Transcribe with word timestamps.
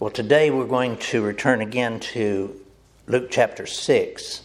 Well, 0.00 0.10
today 0.10 0.50
we're 0.50 0.66
going 0.66 0.96
to 0.96 1.22
return 1.22 1.60
again 1.60 2.00
to 2.00 2.60
Luke 3.06 3.28
chapter 3.30 3.64
6. 3.64 4.42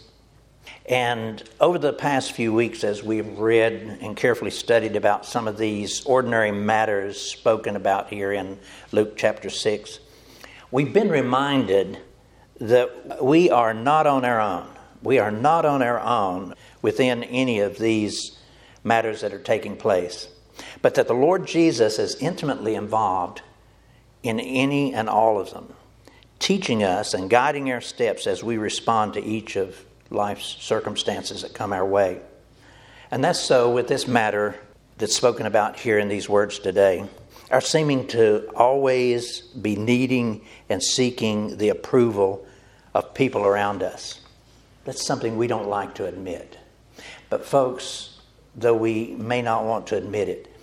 And 0.88 1.42
over 1.60 1.76
the 1.76 1.92
past 1.92 2.30
few 2.30 2.54
weeks, 2.54 2.84
as 2.84 3.02
we've 3.02 3.36
read 3.36 3.98
and 4.00 4.16
carefully 4.16 4.52
studied 4.52 4.94
about 4.94 5.26
some 5.26 5.48
of 5.48 5.58
these 5.58 6.04
ordinary 6.04 6.52
matters 6.52 7.20
spoken 7.20 7.74
about 7.74 8.10
here 8.10 8.32
in 8.32 8.60
Luke 8.92 9.16
chapter 9.16 9.50
6, 9.50 9.98
we've 10.70 10.92
been 10.92 11.08
reminded 11.08 11.98
that 12.60 13.20
we 13.20 13.50
are 13.50 13.74
not 13.74 14.06
on 14.06 14.24
our 14.24 14.40
own. 14.40 14.68
We 15.02 15.18
are 15.18 15.32
not 15.32 15.64
on 15.64 15.82
our 15.82 15.98
own 15.98 16.54
within 16.80 17.24
any 17.24 17.58
of 17.58 17.76
these 17.76 18.38
matters 18.84 19.22
that 19.22 19.34
are 19.34 19.40
taking 19.40 19.76
place, 19.76 20.28
but 20.80 20.94
that 20.94 21.08
the 21.08 21.12
Lord 21.12 21.44
Jesus 21.44 21.98
is 21.98 22.14
intimately 22.20 22.76
involved 22.76 23.42
in 24.22 24.40
any 24.40 24.94
and 24.94 25.08
all 25.08 25.40
of 25.40 25.52
them, 25.52 25.72
teaching 26.38 26.82
us 26.82 27.14
and 27.14 27.30
guiding 27.30 27.70
our 27.70 27.80
steps 27.80 28.26
as 28.26 28.44
we 28.44 28.58
respond 28.58 29.14
to 29.14 29.24
each 29.24 29.56
of 29.56 29.84
life's 30.10 30.56
circumstances 30.60 31.42
that 31.42 31.54
come 31.54 31.72
our 31.72 31.86
way. 31.86 32.20
And 33.10 33.24
that's 33.24 33.40
so 33.40 33.70
with 33.70 33.88
this 33.88 34.06
matter 34.06 34.58
that's 34.98 35.16
spoken 35.16 35.46
about 35.46 35.78
here 35.78 35.98
in 35.98 36.08
these 36.08 36.28
words 36.28 36.58
today. 36.58 37.08
Our 37.50 37.60
seeming 37.60 38.06
to 38.08 38.48
always 38.54 39.40
be 39.40 39.74
needing 39.74 40.44
and 40.68 40.82
seeking 40.82 41.56
the 41.56 41.70
approval 41.70 42.46
of 42.94 43.14
people 43.14 43.44
around 43.44 43.82
us. 43.82 44.20
That's 44.84 45.04
something 45.04 45.36
we 45.36 45.46
don't 45.46 45.68
like 45.68 45.94
to 45.96 46.06
admit. 46.06 46.58
But, 47.28 47.44
folks, 47.44 48.20
though 48.54 48.76
we 48.76 49.14
may 49.16 49.42
not 49.42 49.64
want 49.64 49.86
to 49.88 49.96
admit 49.96 50.28
it, 50.28 50.54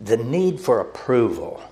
the 0.00 0.16
need 0.16 0.60
for 0.60 0.80
approval 0.80 1.62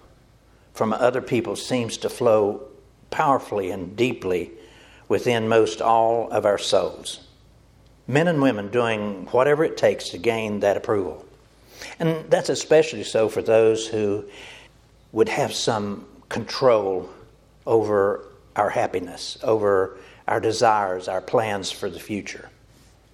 from 0.77 0.93
other 0.93 1.23
people 1.23 1.57
seems 1.57 1.97
to 1.99 2.09
flow 2.09 2.63
powerfully 3.11 3.71
and 3.71 3.97
deeply 3.97 4.51
within 5.09 5.49
most 5.49 5.81
all 5.81 6.31
of 6.31 6.45
our 6.45 6.59
souls. 6.59 7.27
Men 8.07 8.29
and 8.29 8.41
women 8.41 8.69
doing 8.69 9.27
whatever 9.31 9.65
it 9.65 9.77
takes 9.77 10.11
to 10.11 10.19
gain 10.19 10.61
that 10.61 10.77
approval. 10.77 11.25
And 11.99 12.31
that's 12.31 12.49
especially 12.49 13.05
so 13.05 13.29
for 13.29 13.43
those 13.43 13.87
who 13.87 14.25
would 15.13 15.29
have 15.29 15.53
some 15.53 16.07
control 16.29 17.09
over 17.67 18.25
our 18.55 18.71
happiness, 18.71 19.39
over 19.43 19.97
our 20.29 20.41
desires, 20.41 21.09
our 21.09 21.21
plans 21.21 21.71
for 21.71 21.89
the 21.89 22.01
future. 22.01 22.49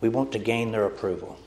We 0.00 0.08
want 0.08 0.32
to 0.32 0.38
gain 0.38 0.72
their 0.72 0.86
approval. 0.86 1.38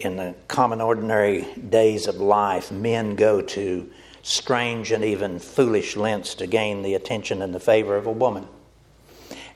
In 0.00 0.16
the 0.16 0.34
common, 0.48 0.80
ordinary 0.80 1.46
days 1.54 2.06
of 2.06 2.16
life, 2.16 2.72
men 2.72 3.14
go 3.14 3.40
to 3.40 3.90
strange 4.22 4.92
and 4.92 5.04
even 5.04 5.38
foolish 5.38 5.96
lengths 5.96 6.34
to 6.36 6.46
gain 6.46 6.82
the 6.82 6.94
attention 6.94 7.42
and 7.42 7.54
the 7.54 7.60
favor 7.60 7.96
of 7.96 8.06
a 8.06 8.12
woman. 8.12 8.46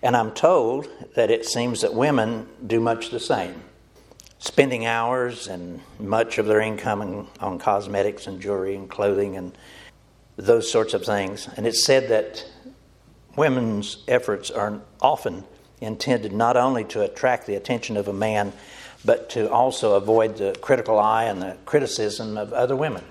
And 0.02 0.16
I'm 0.16 0.32
told 0.32 0.88
that 1.14 1.30
it 1.30 1.46
seems 1.46 1.80
that 1.80 1.94
women 1.94 2.48
do 2.66 2.80
much 2.80 3.10
the 3.10 3.20
same, 3.20 3.62
spending 4.38 4.84
hours 4.84 5.48
and 5.48 5.80
much 5.98 6.38
of 6.38 6.46
their 6.46 6.60
income 6.60 7.28
on 7.40 7.58
cosmetics 7.58 8.26
and 8.26 8.40
jewelry 8.40 8.74
and 8.74 8.90
clothing 8.90 9.36
and 9.36 9.56
those 10.36 10.70
sorts 10.70 10.94
of 10.94 11.04
things. 11.04 11.48
And 11.56 11.66
it's 11.66 11.84
said 11.84 12.08
that 12.08 12.44
women's 13.36 14.04
efforts 14.06 14.50
are 14.50 14.80
often 15.00 15.44
intended 15.80 16.32
not 16.32 16.56
only 16.56 16.84
to 16.84 17.02
attract 17.02 17.46
the 17.46 17.54
attention 17.54 17.96
of 17.96 18.08
a 18.08 18.12
man, 18.12 18.52
but 19.04 19.30
to 19.30 19.50
also 19.50 19.94
avoid 19.94 20.36
the 20.36 20.56
critical 20.60 20.98
eye 20.98 21.24
and 21.24 21.40
the 21.40 21.56
criticism 21.64 22.36
of 22.36 22.52
other 22.52 22.74
women. 22.74 23.04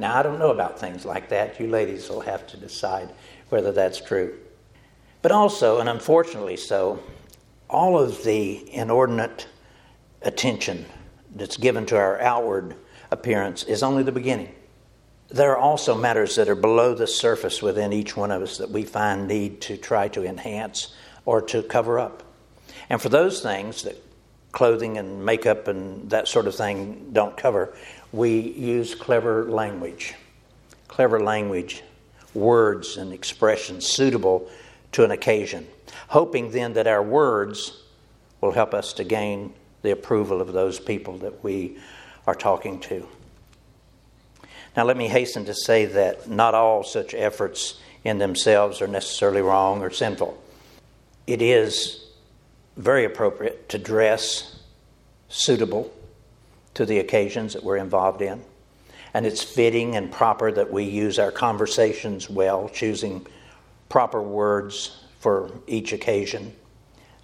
Now, 0.00 0.16
I 0.16 0.22
don't 0.22 0.38
know 0.38 0.50
about 0.50 0.80
things 0.80 1.04
like 1.04 1.28
that. 1.28 1.60
You 1.60 1.68
ladies 1.68 2.08
will 2.08 2.22
have 2.22 2.46
to 2.48 2.56
decide 2.56 3.10
whether 3.50 3.70
that's 3.70 4.00
true. 4.00 4.38
But 5.20 5.30
also, 5.30 5.78
and 5.78 5.90
unfortunately 5.90 6.56
so, 6.56 7.00
all 7.68 7.98
of 7.98 8.24
the 8.24 8.74
inordinate 8.74 9.46
attention 10.22 10.86
that's 11.36 11.58
given 11.58 11.84
to 11.86 11.98
our 11.98 12.18
outward 12.18 12.76
appearance 13.10 13.62
is 13.64 13.82
only 13.82 14.02
the 14.02 14.10
beginning. 14.10 14.54
There 15.28 15.50
are 15.52 15.58
also 15.58 15.94
matters 15.94 16.34
that 16.36 16.48
are 16.48 16.54
below 16.54 16.94
the 16.94 17.06
surface 17.06 17.60
within 17.60 17.92
each 17.92 18.16
one 18.16 18.30
of 18.30 18.40
us 18.40 18.56
that 18.56 18.70
we 18.70 18.84
find 18.84 19.28
need 19.28 19.60
to 19.62 19.76
try 19.76 20.08
to 20.08 20.24
enhance 20.24 20.94
or 21.26 21.42
to 21.42 21.62
cover 21.62 21.98
up. 21.98 22.22
And 22.88 23.02
for 23.02 23.10
those 23.10 23.42
things 23.42 23.82
that 23.82 24.02
clothing 24.52 24.96
and 24.96 25.24
makeup 25.24 25.68
and 25.68 26.08
that 26.10 26.26
sort 26.26 26.46
of 26.46 26.54
thing 26.54 27.10
don't 27.12 27.36
cover, 27.36 27.74
we 28.12 28.40
use 28.40 28.94
clever 28.94 29.44
language, 29.44 30.14
clever 30.88 31.20
language, 31.20 31.82
words 32.34 32.96
and 32.96 33.12
expressions 33.12 33.86
suitable 33.86 34.48
to 34.92 35.04
an 35.04 35.10
occasion, 35.10 35.66
hoping 36.08 36.50
then 36.50 36.72
that 36.74 36.86
our 36.86 37.02
words 37.02 37.82
will 38.40 38.52
help 38.52 38.74
us 38.74 38.92
to 38.94 39.04
gain 39.04 39.52
the 39.82 39.90
approval 39.90 40.40
of 40.40 40.52
those 40.52 40.78
people 40.78 41.18
that 41.18 41.42
we 41.42 41.78
are 42.26 42.34
talking 42.34 42.80
to. 42.80 43.06
Now, 44.76 44.84
let 44.84 44.96
me 44.96 45.08
hasten 45.08 45.44
to 45.46 45.54
say 45.54 45.86
that 45.86 46.28
not 46.28 46.54
all 46.54 46.84
such 46.84 47.14
efforts 47.14 47.80
in 48.04 48.18
themselves 48.18 48.80
are 48.80 48.86
necessarily 48.86 49.42
wrong 49.42 49.82
or 49.82 49.90
sinful. 49.90 50.40
It 51.26 51.42
is 51.42 52.04
very 52.76 53.04
appropriate 53.04 53.68
to 53.70 53.78
dress 53.78 54.60
suitable 55.28 55.92
to 56.74 56.86
the 56.86 56.98
occasions 56.98 57.52
that 57.54 57.64
we're 57.64 57.76
involved 57.76 58.22
in. 58.22 58.42
And 59.12 59.26
it's 59.26 59.42
fitting 59.42 59.96
and 59.96 60.10
proper 60.10 60.52
that 60.52 60.72
we 60.72 60.84
use 60.84 61.18
our 61.18 61.32
conversations 61.32 62.30
well, 62.30 62.68
choosing 62.68 63.26
proper 63.88 64.22
words 64.22 65.04
for 65.18 65.50
each 65.66 65.92
occasion. 65.92 66.54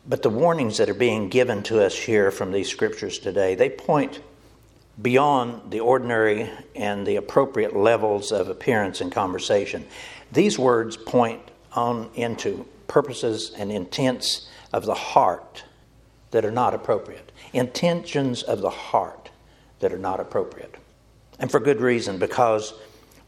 But 0.08 0.22
the 0.22 0.30
warnings 0.30 0.78
that 0.78 0.88
are 0.88 0.94
being 0.94 1.28
given 1.28 1.62
to 1.64 1.84
us 1.84 1.96
here 1.96 2.30
from 2.30 2.52
these 2.52 2.68
scriptures 2.68 3.18
today, 3.18 3.54
they 3.54 3.70
point 3.70 4.20
beyond 5.00 5.70
the 5.70 5.80
ordinary 5.80 6.50
and 6.74 7.06
the 7.06 7.16
appropriate 7.16 7.76
levels 7.76 8.32
of 8.32 8.48
appearance 8.48 9.00
and 9.00 9.12
conversation. 9.12 9.86
These 10.32 10.58
words 10.58 10.96
point 10.96 11.42
on 11.72 12.10
into 12.14 12.66
purposes 12.88 13.52
and 13.58 13.70
intents 13.70 14.48
of 14.72 14.86
the 14.86 14.94
heart 14.94 15.64
that 16.30 16.44
are 16.44 16.50
not 16.50 16.74
appropriate. 16.74 17.32
Intentions 17.52 18.42
of 18.42 18.60
the 18.60 18.70
heart 18.70 19.25
that 19.80 19.92
are 19.92 19.98
not 19.98 20.20
appropriate. 20.20 20.74
And 21.38 21.50
for 21.50 21.60
good 21.60 21.80
reason, 21.80 22.18
because 22.18 22.72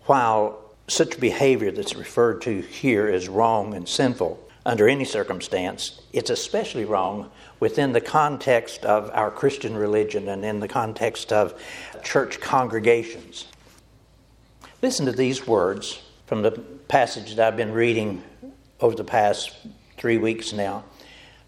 while 0.04 0.58
such 0.86 1.20
behavior 1.20 1.70
that's 1.70 1.94
referred 1.94 2.40
to 2.42 2.60
here 2.62 3.08
is 3.08 3.28
wrong 3.28 3.74
and 3.74 3.88
sinful 3.88 4.42
under 4.64 4.88
any 4.88 5.04
circumstance, 5.04 6.00
it's 6.12 6.30
especially 6.30 6.84
wrong 6.84 7.30
within 7.60 7.92
the 7.92 8.00
context 8.00 8.84
of 8.84 9.10
our 9.12 9.30
Christian 9.30 9.76
religion 9.76 10.28
and 10.28 10.44
in 10.44 10.60
the 10.60 10.68
context 10.68 11.32
of 11.32 11.60
church 12.02 12.40
congregations. 12.40 13.46
Listen 14.80 15.06
to 15.06 15.12
these 15.12 15.46
words 15.46 16.02
from 16.26 16.42
the 16.42 16.52
passage 16.52 17.34
that 17.34 17.46
I've 17.46 17.56
been 17.56 17.72
reading 17.72 18.22
over 18.80 18.94
the 18.94 19.04
past 19.04 19.54
three 19.96 20.18
weeks 20.18 20.52
now. 20.52 20.84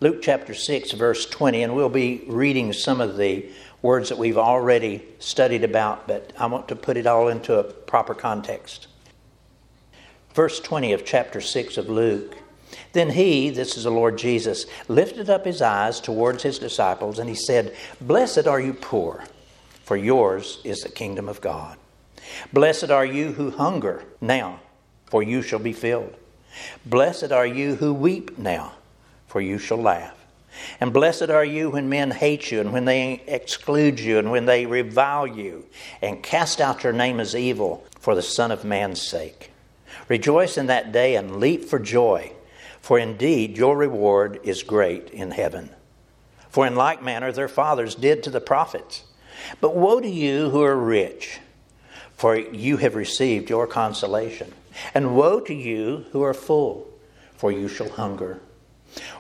Luke 0.01 0.23
chapter 0.23 0.55
6, 0.55 0.93
verse 0.93 1.27
20, 1.27 1.63
and 1.63 1.77
we'll 1.77 1.91
be 1.91 2.25
reading 2.27 2.73
some 2.73 3.01
of 3.01 3.17
the 3.17 3.51
words 3.83 4.09
that 4.09 4.19
we've 4.19 4.39
already 4.39 5.03
studied 5.19 5.65
about, 5.65 6.07
but 6.07 6.33
I 6.39 6.47
want 6.47 6.69
to 6.69 6.77
put 6.77 6.97
it 6.97 7.07
all 7.07 7.29
into 7.29 7.59
a 7.59 7.65
proper 7.65 8.15
context. 8.15 8.89
Verse 10.35 10.61
20 10.61 10.93
of 10.93 11.05
chapter 11.05 11.41
6 11.41 11.77
of 11.77 11.89
Luke. 11.89 12.37
Then 12.93 13.11
he, 13.11 13.51
this 13.51 13.77
is 13.77 13.85
the 13.85 13.91
Lord 13.91 14.19
Jesus, 14.19 14.67
lifted 14.89 15.31
up 15.31 15.45
his 15.45 15.63
eyes 15.63 16.01
towards 16.01 16.43
his 16.43 16.59
disciples 16.59 17.19
and 17.19 17.29
he 17.29 17.35
said, 17.35 17.75
Blessed 18.01 18.47
are 18.47 18.61
you 18.61 18.75
poor, 18.75 19.25
for 19.85 19.97
yours 19.97 20.61
is 20.65 20.81
the 20.81 20.89
kingdom 20.89 21.29
of 21.29 21.41
God. 21.41 21.77
Blessed 22.53 22.91
are 22.91 23.05
you 23.05 23.33
who 23.33 23.51
hunger 23.51 24.05
now, 24.21 24.61
for 25.07 25.23
you 25.23 25.43
shall 25.43 25.59
be 25.59 25.73
filled. 25.73 26.15
Blessed 26.87 27.33
are 27.33 27.47
you 27.47 27.77
who 27.77 27.95
weep 27.95 28.39
now, 28.39 28.73
for 29.27 29.41
you 29.41 29.59
shall 29.59 29.79
laugh. 29.79 30.20
And 30.81 30.93
blessed 30.93 31.31
are 31.31 31.45
you 31.45 31.71
when 31.71 31.89
men 31.89 32.11
hate 32.11 32.51
you, 32.51 32.61
and 32.61 32.73
when 32.73 32.85
they 32.85 33.23
exclude 33.27 34.01
you, 34.01 34.19
and 34.19 34.31
when 34.31 34.47
they 34.47 34.67
revile 34.67 35.27
you, 35.27 35.67
and 36.03 36.23
cast 36.23 36.61
out 36.61 36.85
your 36.85 36.93
name 36.93 37.21
as 37.21 37.37
evil 37.37 37.87
for 37.99 38.15
the 38.15 38.23
Son 38.23 38.51
of 38.51 38.65
Man's 38.65 39.01
sake. 39.01 39.51
Rejoice 40.09 40.59
in 40.59 40.67
that 40.67 40.93
day 40.93 41.17
and 41.17 41.37
leap 41.37 41.65
for 41.65 41.79
joy, 41.79 42.33
for 42.81 42.99
indeed 42.99 43.57
your 43.57 43.77
reward 43.77 44.41
is 44.43 44.63
great 44.63 45.11
in 45.11 45.31
heaven. 45.31 45.71
For 46.49 46.67
in 46.67 46.75
like 46.75 47.03
manner 47.03 47.31
their 47.31 47.49
fathers 47.49 47.95
did 47.95 48.23
to 48.25 48.31
the 48.31 48.41
prophets. 48.41 49.05
But 49.61 49.77
woe 49.77 50.01
to 50.01 50.09
you 50.09 50.51
who 50.51 50.63
are 50.63 50.77
rich, 50.77 51.39
for 52.17 52.37
you 52.37 52.77
have 52.79 52.97
received 52.97 53.49
your 53.49 53.67
consolation. 53.67 54.53
And 54.95 55.17
woe 55.17 55.41
to 55.41 55.55
you 55.55 56.07
who 56.13 56.23
are 56.23 56.35
full, 56.35 56.89
for 57.37 57.53
you 57.53 57.69
shall 57.69 57.89
hunger. 57.89 58.41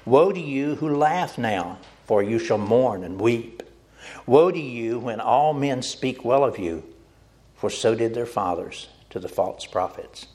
Woe 0.05 0.33
to 0.33 0.41
you 0.41 0.77
who 0.77 0.97
laugh 0.97 1.39
now, 1.39 1.79
for 2.07 2.23
you 2.23 2.39
shall 2.39 2.59
mourn 2.59 3.05
and 3.05 3.21
weep. 3.21 3.63
Woe 4.27 4.51
to 4.51 4.61
you 4.61 4.99
when 4.99 5.21
all 5.21 5.53
men 5.53 5.83
speak 5.83 6.25
well 6.25 6.45
of 6.45 6.59
you, 6.59 6.83
for 7.55 7.71
so 7.71 7.95
did 7.95 8.15
their 8.15 8.27
fathers 8.27 8.89
to 9.11 9.19
the 9.19 9.29
false 9.29 9.67
prophets. 9.67 10.27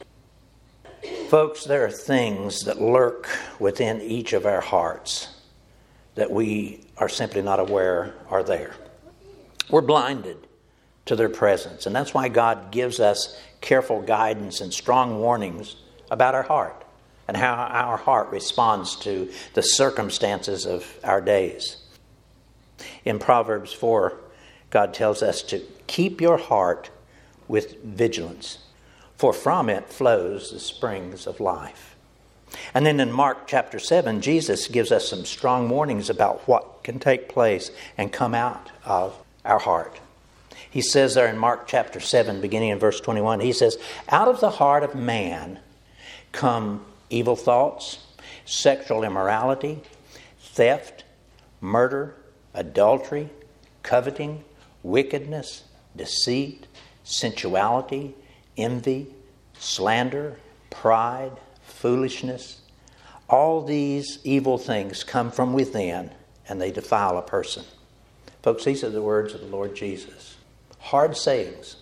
Folks, 1.29 1.63
there 1.63 1.85
are 1.85 1.91
things 1.91 2.65
that 2.65 2.81
lurk 2.81 3.27
within 3.59 4.01
each 4.01 4.33
of 4.33 4.45
our 4.45 4.61
hearts 4.61 5.29
that 6.15 6.31
we 6.31 6.85
are 6.97 7.09
simply 7.09 7.41
not 7.41 7.59
aware 7.59 8.13
are 8.29 8.43
there. 8.43 8.73
We're 9.69 9.81
blinded 9.81 10.37
to 11.05 11.15
their 11.15 11.29
presence, 11.29 11.85
and 11.85 11.95
that's 11.95 12.13
why 12.13 12.29
God 12.29 12.71
gives 12.71 12.99
us 12.99 13.39
careful 13.61 14.01
guidance 14.01 14.61
and 14.61 14.73
strong 14.73 15.19
warnings 15.19 15.75
about 16.09 16.35
our 16.35 16.43
heart 16.43 16.84
and 17.27 17.37
how 17.37 17.53
our 17.53 17.97
heart 17.97 18.29
responds 18.29 18.95
to 18.97 19.31
the 19.53 19.63
circumstances 19.63 20.65
of 20.65 20.99
our 21.03 21.21
days. 21.21 21.77
In 23.03 23.19
Proverbs 23.19 23.73
4, 23.73 24.17
God 24.69 24.93
tells 24.93 25.23
us 25.23 25.41
to 25.43 25.61
keep 25.87 26.21
your 26.21 26.37
heart 26.37 26.89
with 27.47 27.81
vigilance, 27.83 28.59
for 29.15 29.33
from 29.33 29.69
it 29.69 29.89
flows 29.89 30.51
the 30.51 30.59
springs 30.59 31.25
of 31.25 31.39
life. 31.39 31.95
And 32.73 32.85
then 32.85 32.99
in 32.99 33.11
Mark 33.11 33.47
chapter 33.47 33.79
7, 33.79 34.21
Jesus 34.21 34.67
gives 34.67 34.91
us 34.91 35.09
some 35.09 35.25
strong 35.25 35.69
warnings 35.69 36.09
about 36.09 36.47
what 36.47 36.83
can 36.83 36.99
take 36.99 37.29
place 37.29 37.71
and 37.97 38.11
come 38.11 38.33
out 38.33 38.71
of 38.83 39.17
our 39.43 39.59
heart. 39.59 39.99
He 40.69 40.81
says 40.81 41.13
there 41.13 41.27
in 41.27 41.37
Mark 41.37 41.67
chapter 41.67 41.99
7, 41.99 42.41
beginning 42.41 42.69
in 42.69 42.79
verse 42.79 42.99
21, 42.99 43.39
he 43.39 43.53
says, 43.53 43.77
Out 44.09 44.27
of 44.27 44.41
the 44.41 44.51
heart 44.51 44.83
of 44.83 44.93
man 44.93 45.59
come 46.31 46.85
evil 47.09 47.35
thoughts, 47.35 47.99
sexual 48.45 49.03
immorality, 49.03 49.81
theft, 50.39 51.03
murder, 51.61 52.15
adultery, 52.53 53.29
coveting, 53.83 54.43
wickedness, 54.83 55.63
deceit, 55.95 56.67
sensuality, 57.03 58.15
envy, 58.57 59.07
slander, 59.57 60.37
pride, 60.69 61.31
foolishness. 61.63 62.61
All 63.29 63.63
these 63.63 64.19
evil 64.23 64.57
things 64.57 65.03
come 65.03 65.31
from 65.31 65.53
within 65.53 66.11
and 66.47 66.61
they 66.61 66.71
defile 66.71 67.17
a 67.17 67.21
person. 67.21 67.65
Folks, 68.43 68.63
these 68.63 68.83
are 68.83 68.89
the 68.89 69.01
words 69.01 69.33
of 69.33 69.41
the 69.41 69.47
Lord 69.47 69.75
Jesus. 69.75 70.37
Hard 70.79 71.17
sayings, 71.17 71.77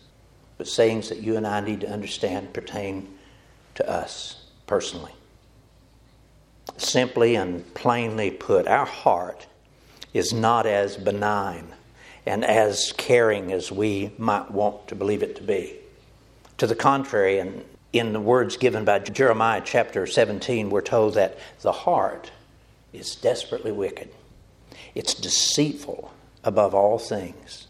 but 0.58 0.68
sayings 0.68 1.10
that 1.10 1.20
you 1.20 1.36
and 1.36 1.46
I 1.46 1.60
need 1.60 1.81
to 1.81 1.90
understand 1.90 2.54
pertain 2.54 3.18
to 3.75 3.90
us 3.90 4.43
personally. 4.74 5.12
Simply 6.78 7.36
and 7.36 7.72
plainly 7.75 8.31
put, 8.31 8.68
our 8.68 8.88
heart 8.88 9.46
is 10.16 10.34
not 10.34 10.66
as 10.66 10.98
benign 10.98 11.68
and 12.25 12.44
as 12.44 12.92
caring 12.98 13.52
as 13.52 13.72
we 13.72 14.12
might 14.18 14.50
want 14.50 14.88
to 14.88 14.96
believe 14.96 15.22
it 15.22 15.36
to 15.36 15.44
be. 15.44 15.75
To 16.58 16.66
the 16.66 16.74
contrary, 16.74 17.38
and 17.38 17.64
in 17.92 18.14
the 18.14 18.20
words 18.20 18.58
given 18.58 18.84
by 18.84 18.98
Jeremiah 18.98 19.62
chapter 19.64 20.08
17, 20.08 20.72
we're 20.72 20.81
told 20.81 21.14
that 21.14 21.38
the 21.62 21.72
heart 21.72 22.31
is 22.92 23.16
desperately 23.16 23.72
wicked. 23.72 24.10
It's 24.96 25.14
deceitful 25.14 26.12
above 26.44 26.74
all 26.74 26.98
things. 26.98 27.68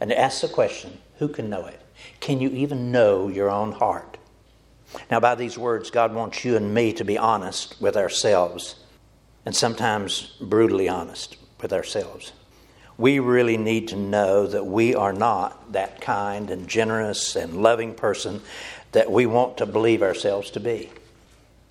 And 0.00 0.10
ask 0.10 0.40
the 0.40 0.48
question 0.48 1.00
who 1.18 1.28
can 1.28 1.50
know 1.50 1.66
it? 1.66 1.82
Can 2.20 2.40
you 2.40 2.48
even 2.48 2.90
know 2.90 3.28
your 3.28 3.50
own 3.50 3.72
heart? 3.72 4.15
Now, 5.10 5.20
by 5.20 5.34
these 5.34 5.58
words, 5.58 5.90
God 5.90 6.14
wants 6.14 6.44
you 6.44 6.56
and 6.56 6.72
me 6.72 6.92
to 6.94 7.04
be 7.04 7.18
honest 7.18 7.80
with 7.80 7.96
ourselves, 7.96 8.76
and 9.44 9.54
sometimes 9.54 10.36
brutally 10.40 10.88
honest 10.88 11.36
with 11.60 11.72
ourselves. 11.72 12.32
We 12.98 13.18
really 13.18 13.56
need 13.56 13.88
to 13.88 13.96
know 13.96 14.46
that 14.46 14.64
we 14.64 14.94
are 14.94 15.12
not 15.12 15.72
that 15.72 16.00
kind 16.00 16.50
and 16.50 16.66
generous 16.66 17.36
and 17.36 17.62
loving 17.62 17.94
person 17.94 18.40
that 18.92 19.10
we 19.10 19.26
want 19.26 19.58
to 19.58 19.66
believe 19.66 20.02
ourselves 20.02 20.50
to 20.52 20.60
be. 20.60 20.90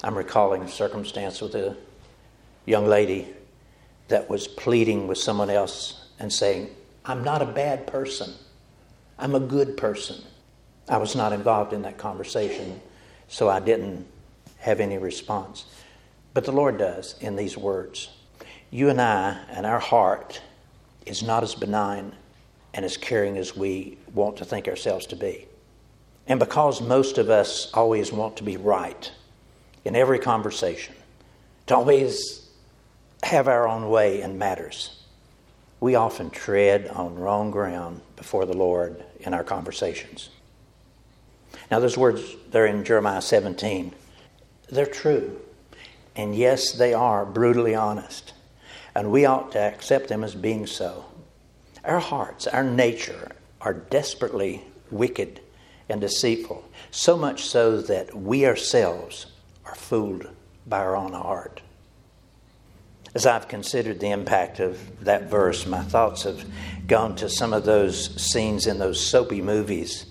I'm 0.03 0.15
recalling 0.17 0.61
a 0.61 0.69
circumstance 0.69 1.41
with 1.41 1.55
a 1.55 1.75
young 2.65 2.85
lady 2.85 3.27
that 4.07 4.29
was 4.29 4.47
pleading 4.47 5.07
with 5.07 5.17
someone 5.17 5.49
else 5.49 6.09
and 6.19 6.31
saying, 6.31 6.69
I'm 7.05 7.23
not 7.23 7.41
a 7.41 7.45
bad 7.45 7.87
person. 7.87 8.33
I'm 9.17 9.33
a 9.33 9.39
good 9.39 9.77
person. 9.77 10.21
I 10.87 10.97
was 10.97 11.15
not 11.15 11.33
involved 11.33 11.73
in 11.73 11.81
that 11.83 11.97
conversation 11.97 12.81
so 13.27 13.49
I 13.49 13.59
didn't 13.59 14.07
have 14.59 14.79
any 14.79 14.97
response. 14.97 15.65
But 16.33 16.43
the 16.43 16.51
Lord 16.51 16.77
does 16.77 17.15
in 17.21 17.35
these 17.35 17.57
words. 17.57 18.09
You 18.71 18.89
and 18.89 18.99
I 18.99 19.39
and 19.49 19.65
our 19.65 19.79
heart 19.79 20.41
is 21.05 21.23
not 21.23 21.43
as 21.43 21.55
benign 21.55 22.13
and 22.73 22.83
as 22.83 22.97
caring 22.97 23.37
as 23.37 23.55
we 23.55 23.97
want 24.13 24.37
to 24.37 24.45
think 24.45 24.67
ourselves 24.67 25.05
to 25.07 25.15
be. 25.15 25.47
And 26.27 26.39
because 26.39 26.81
most 26.81 27.17
of 27.17 27.29
us 27.29 27.71
always 27.73 28.11
want 28.11 28.37
to 28.37 28.43
be 28.43 28.57
right 28.57 29.11
in 29.85 29.95
every 29.95 30.19
conversation, 30.19 30.95
to 31.67 31.75
always 31.75 32.49
have 33.23 33.47
our 33.47 33.67
own 33.67 33.89
way 33.89 34.21
in 34.21 34.37
matters, 34.37 35.03
we 35.79 35.95
often 35.95 36.29
tread 36.29 36.87
on 36.87 37.15
wrong 37.15 37.51
ground 37.51 38.01
before 38.15 38.45
the 38.45 38.57
Lord 38.57 39.03
in 39.19 39.33
our 39.33 39.43
conversations. 39.43 40.29
Now, 41.71 41.79
those 41.79 41.97
words, 41.97 42.21
they're 42.51 42.67
in 42.67 42.83
Jeremiah 42.83 43.21
17. 43.21 43.93
They're 44.69 44.85
true. 44.85 45.39
And 46.15 46.35
yes, 46.35 46.71
they 46.73 46.93
are 46.93 47.25
brutally 47.25 47.75
honest. 47.75 48.33
And 48.93 49.11
we 49.11 49.25
ought 49.25 49.51
to 49.53 49.59
accept 49.59 50.07
them 50.07 50.23
as 50.23 50.35
being 50.35 50.67
so. 50.67 51.05
Our 51.83 51.99
hearts, 51.99 52.47
our 52.47 52.63
nature, 52.63 53.31
are 53.61 53.73
desperately 53.73 54.63
wicked 54.91 55.41
and 55.89 56.01
deceitful, 56.01 56.67
so 56.91 57.17
much 57.17 57.45
so 57.45 57.81
that 57.81 58.15
we 58.15 58.45
ourselves 58.45 59.27
are 59.65 59.75
fooled 59.75 60.27
by 60.65 60.79
our 60.79 60.95
own 60.95 61.13
heart. 61.13 61.61
As 63.13 63.25
I've 63.25 63.47
considered 63.47 63.99
the 63.99 64.11
impact 64.11 64.59
of 64.59 65.03
that 65.05 65.29
verse, 65.29 65.65
my 65.65 65.81
thoughts 65.81 66.23
have 66.23 66.45
gone 66.87 67.15
to 67.17 67.29
some 67.29 67.53
of 67.53 67.65
those 67.65 68.21
scenes 68.21 68.67
in 68.67 68.77
those 68.77 68.99
soapy 68.99 69.41
movies 69.41 70.05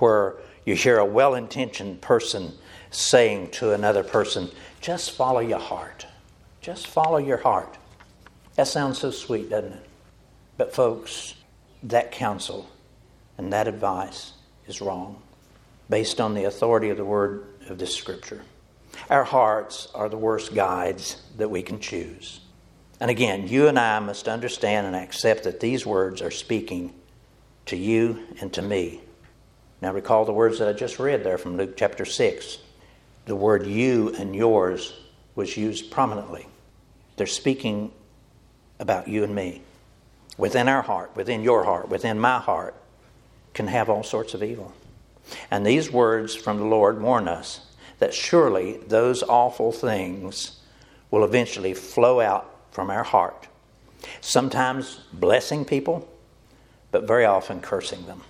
where 0.00 0.36
you 0.64 0.74
hear 0.74 0.98
a 0.98 1.04
well 1.04 1.34
intentioned 1.34 2.00
person 2.00 2.52
saying 2.90 3.50
to 3.50 3.72
another 3.72 4.02
person, 4.02 4.50
just 4.80 5.12
follow 5.12 5.40
your 5.40 5.58
heart. 5.58 6.06
Just 6.60 6.86
follow 6.86 7.18
your 7.18 7.38
heart. 7.38 7.78
That 8.56 8.66
sounds 8.66 8.98
so 8.98 9.10
sweet, 9.10 9.50
doesn't 9.50 9.72
it? 9.72 9.86
But, 10.56 10.74
folks, 10.74 11.34
that 11.82 12.10
counsel 12.10 12.68
and 13.38 13.52
that 13.52 13.68
advice 13.68 14.32
is 14.66 14.80
wrong 14.80 15.22
based 15.88 16.20
on 16.20 16.34
the 16.34 16.44
authority 16.44 16.88
of 16.88 16.96
the 16.96 17.04
word 17.04 17.46
of 17.68 17.78
this 17.78 17.94
scripture. 17.94 18.42
Our 19.10 19.24
hearts 19.24 19.88
are 19.94 20.08
the 20.08 20.16
worst 20.16 20.54
guides 20.54 21.22
that 21.36 21.50
we 21.50 21.62
can 21.62 21.78
choose. 21.78 22.40
And 22.98 23.10
again, 23.10 23.46
you 23.46 23.68
and 23.68 23.78
I 23.78 23.98
must 24.00 24.26
understand 24.26 24.86
and 24.86 24.96
accept 24.96 25.44
that 25.44 25.60
these 25.60 25.84
words 25.84 26.22
are 26.22 26.30
speaking 26.30 26.94
to 27.66 27.76
you 27.76 28.26
and 28.40 28.52
to 28.54 28.62
me 28.62 29.02
now, 29.86 29.92
recall 29.92 30.24
the 30.24 30.32
words 30.32 30.58
that 30.58 30.66
I 30.66 30.72
just 30.72 30.98
read 30.98 31.22
there 31.22 31.38
from 31.38 31.56
Luke 31.56 31.76
chapter 31.76 32.04
6. 32.04 32.58
The 33.26 33.36
word 33.36 33.68
you 33.68 34.12
and 34.18 34.34
yours 34.34 34.92
was 35.36 35.56
used 35.56 35.92
prominently. 35.92 36.48
They're 37.16 37.28
speaking 37.28 37.92
about 38.80 39.06
you 39.06 39.22
and 39.22 39.32
me. 39.32 39.62
Within 40.36 40.66
our 40.66 40.82
heart, 40.82 41.14
within 41.14 41.40
your 41.40 41.62
heart, 41.62 41.88
within 41.88 42.18
my 42.18 42.40
heart, 42.40 42.74
can 43.54 43.68
have 43.68 43.88
all 43.88 44.02
sorts 44.02 44.34
of 44.34 44.42
evil. 44.42 44.72
And 45.52 45.64
these 45.64 45.88
words 45.88 46.34
from 46.34 46.58
the 46.58 46.64
Lord 46.64 47.00
warn 47.00 47.28
us 47.28 47.60
that 48.00 48.12
surely 48.12 48.78
those 48.88 49.22
awful 49.22 49.70
things 49.70 50.58
will 51.12 51.22
eventually 51.22 51.74
flow 51.74 52.18
out 52.18 52.52
from 52.72 52.90
our 52.90 53.04
heart. 53.04 53.46
Sometimes 54.20 55.02
blessing 55.12 55.64
people, 55.64 56.08
but 56.90 57.06
very 57.06 57.24
often 57.24 57.60
cursing 57.60 58.04
them. 58.06 58.22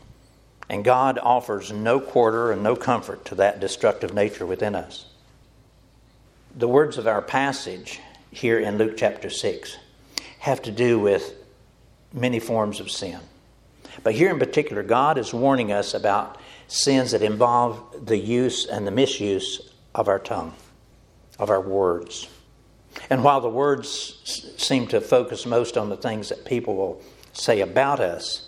And 0.69 0.85
God 0.85 1.19
offers 1.23 1.73
no 1.73 2.01
quarter 2.01 2.51
and 2.51 2.63
no 2.63 2.75
comfort 2.75 3.25
to 3.27 3.37
that 3.37 3.61
destructive 3.61 4.13
nature 4.13 4.47
within 4.47 4.75
us. 4.75 5.07
The 6.57 6.69
words 6.69 6.99
of 6.99 7.07
our 7.07 7.23
passage 7.23 8.01
here 8.31 8.59
in 8.59 8.79
Luke 8.79 8.97
chapter 8.97 9.31
6 9.31 9.77
have 10.41 10.63
to 10.63 10.73
do 10.73 10.99
with 10.99 11.35
many 12.13 12.41
forms 12.41 12.81
of 12.81 12.91
sin. 12.91 13.21
But 14.03 14.15
here 14.15 14.31
in 14.31 14.39
particular, 14.39 14.83
God 14.83 15.19
is 15.19 15.33
warning 15.33 15.73
us 15.73 15.95
about 15.95 16.41
sins 16.69 17.13
that 17.13 17.23
involve 17.23 18.07
the 18.07 18.19
use 18.19 18.67
and 18.67 18.87
the 18.87 18.91
misuse 18.91 19.73
of 19.95 20.09
our 20.09 20.19
tongue, 20.19 20.55
of 21.39 21.51
our 21.51 21.61
words. 21.61 22.29
And 23.11 23.23
while 23.23 23.41
the 23.41 23.49
words 23.49 24.55
seem 24.57 24.87
to 24.89 25.01
focus 25.01 25.47
most 25.47 25.77
on 25.77 25.89
the 25.89 25.97
things 25.97 26.31
that 26.31 26.45
people 26.45 26.77
will 26.77 27.03
say 27.33 27.61
about 27.61 28.01
us, 28.01 28.46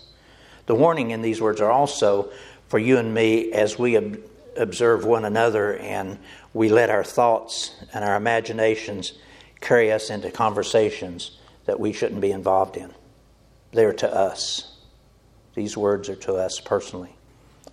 the 0.69 0.75
warning 0.75 1.09
in 1.09 1.23
these 1.23 1.41
words 1.41 1.61
are 1.61 1.71
also 1.71 2.29
for 2.67 2.77
you 2.77 2.99
and 2.99 3.11
me 3.11 3.51
as 3.51 3.79
we 3.79 3.97
ob- 3.97 4.19
observe 4.55 5.03
one 5.03 5.25
another 5.25 5.75
and 5.77 6.19
we 6.53 6.69
let 6.69 6.91
our 6.91 7.03
thoughts 7.03 7.73
and 7.91 8.05
our 8.05 8.15
imaginations 8.15 9.13
carry 9.61 9.91
us 9.91 10.11
into 10.11 10.29
conversations 10.29 11.39
that 11.65 11.79
we 11.79 11.91
shouldn't 11.91 12.21
be 12.21 12.29
involved 12.29 12.77
in. 12.77 12.93
They're 13.71 13.93
to 13.93 14.13
us. 14.13 14.77
These 15.55 15.75
words 15.75 16.07
are 16.07 16.15
to 16.17 16.35
us 16.35 16.59
personally. 16.59 17.15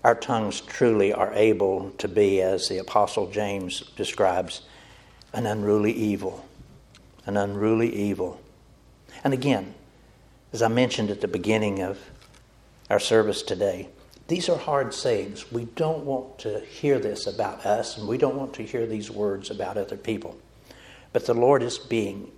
our 0.02 0.14
tongues 0.14 0.62
truly 0.62 1.12
are 1.12 1.34
able 1.34 1.90
to 1.98 2.08
be, 2.08 2.40
as 2.40 2.66
the 2.70 2.78
Apostle 2.78 3.30
James 3.30 3.80
describes, 3.94 4.62
an 5.34 5.44
unruly 5.44 5.92
evil. 5.92 6.46
An 7.26 7.36
unruly 7.36 7.94
evil. 7.94 8.40
And 9.22 9.34
again, 9.34 9.74
as 10.54 10.62
I 10.62 10.68
mentioned 10.68 11.10
at 11.10 11.20
the 11.20 11.28
beginning 11.28 11.82
of 11.82 11.98
our 12.90 13.00
service 13.00 13.42
today, 13.42 13.88
these 14.28 14.48
are 14.48 14.58
hard 14.58 14.92
sayings. 14.92 15.52
We 15.52 15.66
don't 15.76 16.04
want 16.04 16.38
to 16.40 16.60
hear 16.60 16.98
this 16.98 17.26
about 17.26 17.64
us, 17.64 17.96
and 17.96 18.08
we 18.08 18.18
don't 18.18 18.36
want 18.36 18.54
to 18.54 18.62
hear 18.62 18.86
these 18.86 19.10
words 19.10 19.50
about 19.50 19.76
other 19.76 19.96
people. 19.96 20.36
But 21.12 21.26
the 21.26 21.34
Lord 21.34 21.62
is 21.62 21.78
being 21.78 22.32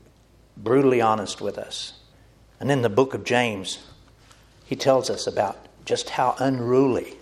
brutally 0.56 1.00
honest 1.00 1.40
with 1.40 1.56
us. 1.56 1.94
And 2.60 2.70
in 2.70 2.82
the 2.82 2.88
book 2.90 3.14
of 3.14 3.24
James, 3.24 3.78
he 4.64 4.76
tells 4.76 5.08
us 5.08 5.26
about 5.26 5.56
just 5.84 6.10
how 6.10 6.36
unruly 6.38 7.16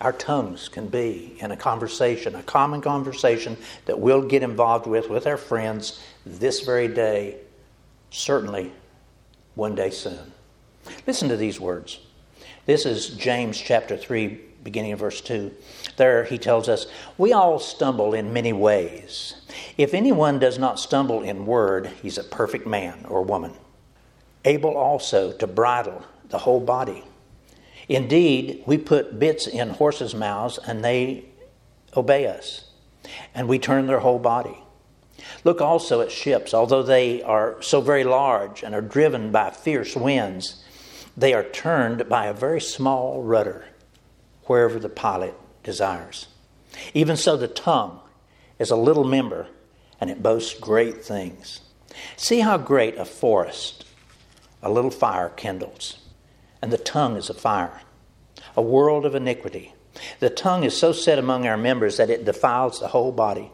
our 0.00 0.12
tongues 0.12 0.68
can 0.68 0.88
be 0.88 1.36
in 1.40 1.50
a 1.50 1.56
conversation, 1.56 2.34
a 2.34 2.42
common 2.42 2.82
conversation 2.82 3.56
that 3.86 3.98
we'll 3.98 4.22
get 4.22 4.42
involved 4.42 4.86
with 4.86 5.08
with 5.08 5.26
our 5.26 5.38
friends 5.38 6.02
this 6.26 6.60
very 6.60 6.88
day, 6.88 7.36
certainly 8.10 8.72
one 9.54 9.74
day 9.74 9.88
soon. 9.88 10.32
Listen 11.06 11.30
to 11.30 11.36
these 11.36 11.58
words. 11.58 11.98
This 12.66 12.84
is 12.84 13.10
James 13.10 13.60
chapter 13.60 13.96
3, 13.96 14.40
beginning 14.64 14.90
of 14.90 14.98
verse 14.98 15.20
2. 15.20 15.52
There 15.98 16.24
he 16.24 16.36
tells 16.36 16.68
us, 16.68 16.88
We 17.16 17.32
all 17.32 17.60
stumble 17.60 18.12
in 18.12 18.32
many 18.32 18.52
ways. 18.52 19.36
If 19.78 19.94
anyone 19.94 20.40
does 20.40 20.58
not 20.58 20.80
stumble 20.80 21.22
in 21.22 21.46
word, 21.46 21.86
he's 22.02 22.18
a 22.18 22.24
perfect 22.24 22.66
man 22.66 23.04
or 23.08 23.22
woman, 23.22 23.52
able 24.44 24.76
also 24.76 25.30
to 25.34 25.46
bridle 25.46 26.04
the 26.28 26.38
whole 26.38 26.58
body. 26.58 27.04
Indeed, 27.88 28.64
we 28.66 28.78
put 28.78 29.20
bits 29.20 29.46
in 29.46 29.70
horses' 29.70 30.16
mouths 30.16 30.58
and 30.66 30.84
they 30.84 31.26
obey 31.96 32.26
us, 32.26 32.72
and 33.32 33.46
we 33.46 33.60
turn 33.60 33.86
their 33.86 34.00
whole 34.00 34.18
body. 34.18 34.58
Look 35.44 35.60
also 35.60 36.00
at 36.00 36.10
ships, 36.10 36.52
although 36.52 36.82
they 36.82 37.22
are 37.22 37.62
so 37.62 37.80
very 37.80 38.02
large 38.02 38.64
and 38.64 38.74
are 38.74 38.82
driven 38.82 39.30
by 39.30 39.50
fierce 39.50 39.94
winds, 39.94 40.64
they 41.16 41.32
are 41.32 41.42
turned 41.42 42.08
by 42.08 42.26
a 42.26 42.34
very 42.34 42.60
small 42.60 43.22
rudder 43.22 43.66
wherever 44.44 44.78
the 44.78 44.88
pilot 44.88 45.34
desires. 45.62 46.26
Even 46.94 47.16
so, 47.16 47.36
the 47.36 47.48
tongue 47.48 48.00
is 48.58 48.70
a 48.70 48.76
little 48.76 49.04
member 49.04 49.48
and 50.00 50.10
it 50.10 50.22
boasts 50.22 50.58
great 50.58 51.04
things. 51.04 51.60
See 52.16 52.40
how 52.40 52.58
great 52.58 52.96
a 52.96 53.04
forest 53.04 53.84
a 54.62 54.70
little 54.70 54.90
fire 54.90 55.28
kindles 55.28 55.98
and 56.62 56.72
the 56.72 56.78
tongue 56.78 57.16
is 57.16 57.30
a 57.30 57.34
fire, 57.34 57.82
a 58.56 58.62
world 58.62 59.06
of 59.06 59.14
iniquity. 59.14 59.74
The 60.20 60.30
tongue 60.30 60.64
is 60.64 60.76
so 60.76 60.92
set 60.92 61.18
among 61.18 61.46
our 61.46 61.56
members 61.56 61.96
that 61.96 62.10
it 62.10 62.24
defiles 62.24 62.80
the 62.80 62.88
whole 62.88 63.12
body. 63.12 63.50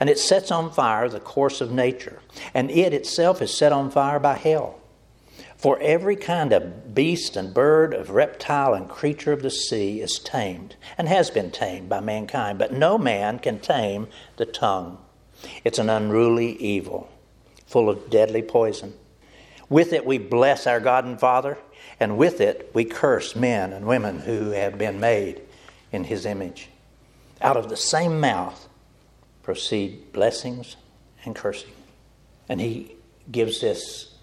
And 0.00 0.10
it 0.10 0.18
sets 0.18 0.50
on 0.50 0.70
fire 0.70 1.08
the 1.08 1.20
course 1.20 1.60
of 1.60 1.70
nature, 1.70 2.20
and 2.52 2.70
it 2.70 2.92
itself 2.92 3.40
is 3.40 3.56
set 3.56 3.72
on 3.72 3.90
fire 3.90 4.18
by 4.18 4.34
hell. 4.34 4.81
For 5.62 5.78
every 5.80 6.16
kind 6.16 6.52
of 6.52 6.92
beast 6.92 7.36
and 7.36 7.54
bird, 7.54 7.94
of 7.94 8.10
reptile 8.10 8.74
and 8.74 8.88
creature 8.88 9.32
of 9.32 9.42
the 9.42 9.50
sea 9.50 10.00
is 10.00 10.18
tamed, 10.18 10.74
and 10.98 11.06
has 11.06 11.30
been 11.30 11.52
tamed 11.52 11.88
by 11.88 12.00
mankind, 12.00 12.58
but 12.58 12.72
no 12.72 12.98
man 12.98 13.38
can 13.38 13.60
tame 13.60 14.08
the 14.38 14.44
tongue. 14.44 14.98
It's 15.62 15.78
an 15.78 15.88
unruly 15.88 16.56
evil, 16.56 17.08
full 17.64 17.88
of 17.88 18.10
deadly 18.10 18.42
poison. 18.42 18.94
With 19.68 19.92
it 19.92 20.04
we 20.04 20.18
bless 20.18 20.66
our 20.66 20.80
God 20.80 21.04
and 21.04 21.20
Father 21.20 21.56
and 22.00 22.18
with 22.18 22.40
it 22.40 22.72
we 22.74 22.84
curse 22.84 23.36
men 23.36 23.72
and 23.72 23.86
women 23.86 24.18
who 24.18 24.50
have 24.50 24.76
been 24.76 24.98
made 24.98 25.42
in 25.92 26.02
his 26.02 26.26
image. 26.26 26.70
Out 27.40 27.56
of 27.56 27.68
the 27.68 27.76
same 27.76 28.18
mouth 28.18 28.68
proceed 29.44 30.12
blessings 30.12 30.76
and 31.24 31.36
cursing. 31.36 31.70
And 32.48 32.60
he 32.60 32.96
gives 33.30 33.60
this 33.60 34.14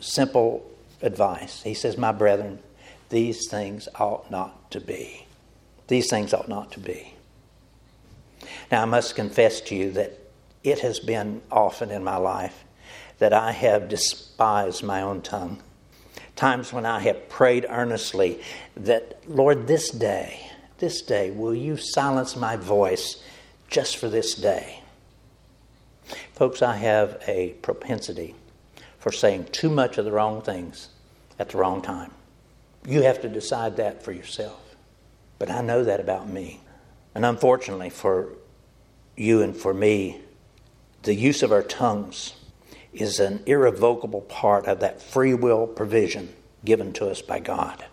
simple 0.00 0.70
advice. 1.02 1.62
He 1.62 1.74
says, 1.74 1.96
My 1.96 2.12
brethren, 2.12 2.60
these 3.08 3.48
things 3.48 3.88
ought 3.96 4.30
not 4.30 4.70
to 4.72 4.80
be. 4.80 5.26
These 5.88 6.10
things 6.10 6.34
ought 6.34 6.48
not 6.48 6.72
to 6.72 6.80
be. 6.80 7.14
Now, 8.70 8.82
I 8.82 8.84
must 8.86 9.14
confess 9.14 9.60
to 9.62 9.74
you 9.74 9.92
that 9.92 10.18
it 10.64 10.80
has 10.80 10.98
been 10.98 11.42
often 11.50 11.90
in 11.90 12.02
my 12.02 12.16
life 12.16 12.64
that 13.18 13.32
I 13.32 13.52
have 13.52 13.88
despised 13.88 14.82
my 14.82 15.00
own 15.00 15.22
tongue 15.22 15.62
times 16.36 16.72
when 16.72 16.86
I 16.86 17.00
have 17.00 17.28
prayed 17.28 17.66
earnestly 17.68 18.40
that, 18.76 19.20
Lord, 19.26 19.66
this 19.66 19.90
day, 19.90 20.50
this 20.78 21.00
day, 21.00 21.30
will 21.30 21.54
you 21.54 21.76
silence 21.78 22.36
my 22.36 22.56
voice 22.56 23.22
just 23.68 23.96
for 23.96 24.08
this 24.08 24.34
day? 24.34 24.82
Folks, 26.34 26.62
I 26.62 26.76
have 26.76 27.22
a 27.26 27.54
propensity 27.62 28.34
for 28.98 29.12
saying 29.12 29.46
too 29.52 29.70
much 29.70 29.98
of 29.98 30.04
the 30.04 30.12
wrong 30.12 30.42
things 30.42 30.88
at 31.38 31.50
the 31.50 31.58
wrong 31.58 31.82
time. 31.82 32.10
You 32.86 33.02
have 33.02 33.20
to 33.22 33.28
decide 33.28 33.76
that 33.76 34.02
for 34.02 34.12
yourself. 34.12 34.76
But 35.38 35.50
I 35.50 35.60
know 35.60 35.84
that 35.84 36.00
about 36.00 36.28
me. 36.28 36.60
And 37.14 37.24
unfortunately 37.24 37.90
for 37.90 38.28
you 39.16 39.42
and 39.42 39.56
for 39.56 39.74
me, 39.74 40.20
the 41.02 41.14
use 41.14 41.42
of 41.42 41.52
our 41.52 41.62
tongues 41.62 42.34
is 42.92 43.20
an 43.20 43.42
irrevocable 43.46 44.22
part 44.22 44.66
of 44.66 44.80
that 44.80 45.02
free 45.02 45.34
will 45.34 45.66
provision 45.66 46.32
given 46.64 46.92
to 46.94 47.08
us 47.08 47.22
by 47.22 47.38
God. 47.38 47.84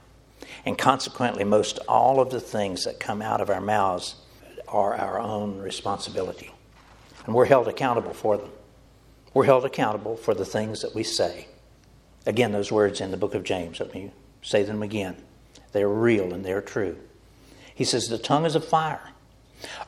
And 0.65 0.77
consequently, 0.77 1.43
most 1.43 1.79
all 1.87 2.19
of 2.19 2.29
the 2.29 2.39
things 2.39 2.85
that 2.85 2.99
come 2.99 3.21
out 3.21 3.41
of 3.41 3.49
our 3.49 3.61
mouths 3.61 4.15
are 4.67 4.95
our 4.95 5.19
own 5.19 5.59
responsibility. 5.59 6.51
And 7.25 7.35
we're 7.35 7.45
held 7.45 7.67
accountable 7.67 8.13
for 8.13 8.37
them. 8.37 8.49
We're 9.33 9.45
held 9.45 9.65
accountable 9.65 10.15
for 10.15 10.33
the 10.33 10.45
things 10.45 10.81
that 10.81 10.93
we 10.93 11.03
say. 11.03 11.47
Again, 12.25 12.51
those 12.51 12.71
words 12.71 13.01
in 13.01 13.11
the 13.11 13.17
book 13.17 13.33
of 13.33 13.43
James, 13.43 13.79
let 13.79 13.93
me 13.93 14.11
say 14.41 14.63
them 14.63 14.83
again. 14.83 15.17
They're 15.71 15.89
real 15.89 16.33
and 16.33 16.45
they're 16.45 16.61
true. 16.61 16.97
He 17.73 17.83
says, 17.83 18.07
The 18.07 18.17
tongue 18.17 18.45
is 18.45 18.55
a 18.55 18.61
fire, 18.61 19.11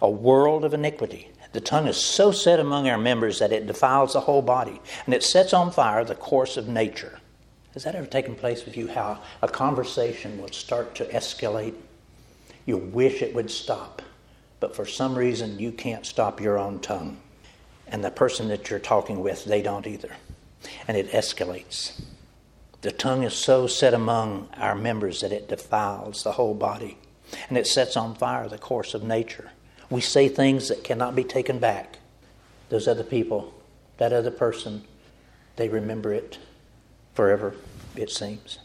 a 0.01 0.09
world 0.09 0.65
of 0.65 0.73
iniquity. 0.73 1.29
The 1.53 1.61
tongue 1.61 1.87
is 1.87 1.95
so 1.97 2.31
set 2.31 2.59
among 2.59 2.89
our 2.89 2.97
members 2.97 3.39
that 3.39 3.53
it 3.53 3.67
defiles 3.67 4.13
the 4.13 4.19
whole 4.21 4.41
body, 4.41 4.81
and 5.05 5.13
it 5.13 5.23
sets 5.23 5.53
on 5.53 5.71
fire 5.71 6.03
the 6.03 6.15
course 6.15 6.57
of 6.57 6.67
nature. 6.67 7.19
Has 7.73 7.83
that 7.83 7.95
ever 7.95 8.07
taken 8.07 8.35
place 8.35 8.65
with 8.65 8.75
you? 8.75 8.87
How 8.87 9.21
a 9.41 9.47
conversation 9.47 10.41
would 10.41 10.53
start 10.53 10.95
to 10.95 11.05
escalate? 11.05 11.75
You 12.65 12.77
wish 12.77 13.21
it 13.21 13.33
would 13.35 13.51
stop, 13.51 14.01
but 14.59 14.75
for 14.75 14.85
some 14.85 15.15
reason 15.15 15.59
you 15.59 15.71
can't 15.71 16.05
stop 16.05 16.41
your 16.41 16.57
own 16.57 16.79
tongue. 16.79 17.19
And 17.87 18.03
the 18.03 18.11
person 18.11 18.47
that 18.47 18.69
you're 18.69 18.79
talking 18.79 19.21
with, 19.21 19.45
they 19.45 19.61
don't 19.61 19.87
either. 19.87 20.15
And 20.87 20.97
it 20.97 21.11
escalates. 21.11 22.01
The 22.81 22.91
tongue 22.91 23.23
is 23.23 23.33
so 23.33 23.67
set 23.67 23.93
among 23.93 24.49
our 24.57 24.75
members 24.75 25.21
that 25.21 25.31
it 25.31 25.47
defiles 25.49 26.23
the 26.23 26.33
whole 26.33 26.53
body, 26.53 26.97
and 27.49 27.57
it 27.57 27.67
sets 27.67 27.97
on 27.97 28.15
fire 28.15 28.47
the 28.47 28.57
course 28.57 28.93
of 28.93 29.03
nature. 29.03 29.51
We 29.89 30.01
say 30.01 30.29
things 30.29 30.69
that 30.69 30.83
cannot 30.83 31.15
be 31.15 31.23
taken 31.23 31.59
back. 31.59 31.99
Those 32.69 32.87
other 32.87 33.03
people, 33.03 33.53
that 33.97 34.13
other 34.13 34.31
person, 34.31 34.83
they 35.55 35.69
remember 35.69 36.13
it 36.13 36.37
forever, 37.13 37.55
it 37.95 38.09
seems. 38.11 38.59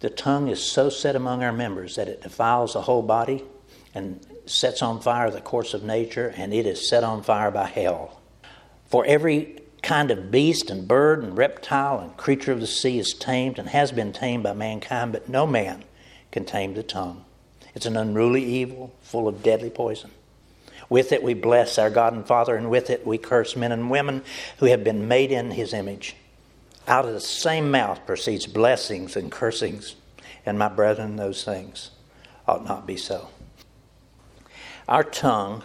The 0.00 0.10
tongue 0.10 0.48
is 0.48 0.60
so 0.60 0.88
set 0.88 1.14
among 1.14 1.44
our 1.44 1.52
members 1.52 1.94
that 1.94 2.08
it 2.08 2.22
defiles 2.22 2.72
the 2.72 2.82
whole 2.82 3.02
body 3.02 3.44
and 3.94 4.26
sets 4.46 4.82
on 4.82 5.00
fire 5.00 5.30
the 5.30 5.40
course 5.40 5.74
of 5.74 5.82
nature, 5.82 6.32
and 6.36 6.52
it 6.52 6.66
is 6.66 6.88
set 6.88 7.04
on 7.04 7.22
fire 7.22 7.50
by 7.50 7.66
hell. 7.66 8.20
For 8.86 9.04
every 9.06 9.60
kind 9.82 10.10
of 10.10 10.30
beast 10.30 10.70
and 10.70 10.86
bird 10.86 11.22
and 11.22 11.36
reptile 11.36 11.98
and 11.98 12.16
creature 12.16 12.52
of 12.52 12.60
the 12.60 12.66
sea 12.66 12.98
is 12.98 13.14
tamed 13.14 13.58
and 13.58 13.68
has 13.68 13.92
been 13.92 14.12
tamed 14.12 14.42
by 14.42 14.52
mankind, 14.52 15.12
but 15.12 15.28
no 15.28 15.46
man 15.46 15.84
can 16.30 16.44
tame 16.44 16.74
the 16.74 16.82
tongue. 16.82 17.24
It's 17.74 17.86
an 17.86 17.96
unruly 17.96 18.44
evil 18.44 18.92
full 19.02 19.28
of 19.28 19.42
deadly 19.42 19.70
poison. 19.70 20.10
With 20.88 21.12
it 21.12 21.22
we 21.22 21.34
bless 21.34 21.78
our 21.78 21.90
God 21.90 22.12
and 22.12 22.26
Father, 22.26 22.54
and 22.54 22.70
with 22.70 22.90
it 22.90 23.06
we 23.06 23.18
curse 23.18 23.56
men 23.56 23.72
and 23.72 23.90
women 23.90 24.22
who 24.58 24.66
have 24.66 24.84
been 24.84 25.08
made 25.08 25.32
in 25.32 25.52
his 25.52 25.72
image. 25.72 26.16
Out 26.86 27.06
of 27.06 27.12
the 27.14 27.20
same 27.20 27.70
mouth 27.70 28.04
proceeds 28.06 28.46
blessings 28.46 29.16
and 29.16 29.32
cursings, 29.32 29.94
and 30.44 30.58
my 30.58 30.68
brethren, 30.68 31.16
those 31.16 31.44
things 31.44 31.90
ought 32.46 32.64
not 32.64 32.86
be 32.86 32.96
so. 32.96 33.28
Our 34.88 35.04
tongue 35.04 35.62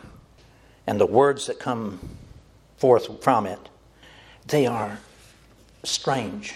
and 0.85 0.99
the 0.99 1.05
words 1.05 1.47
that 1.47 1.59
come 1.59 1.99
forth 2.77 3.23
from 3.23 3.45
it, 3.45 3.59
they 4.45 4.65
are 4.65 4.99
strange, 5.83 6.53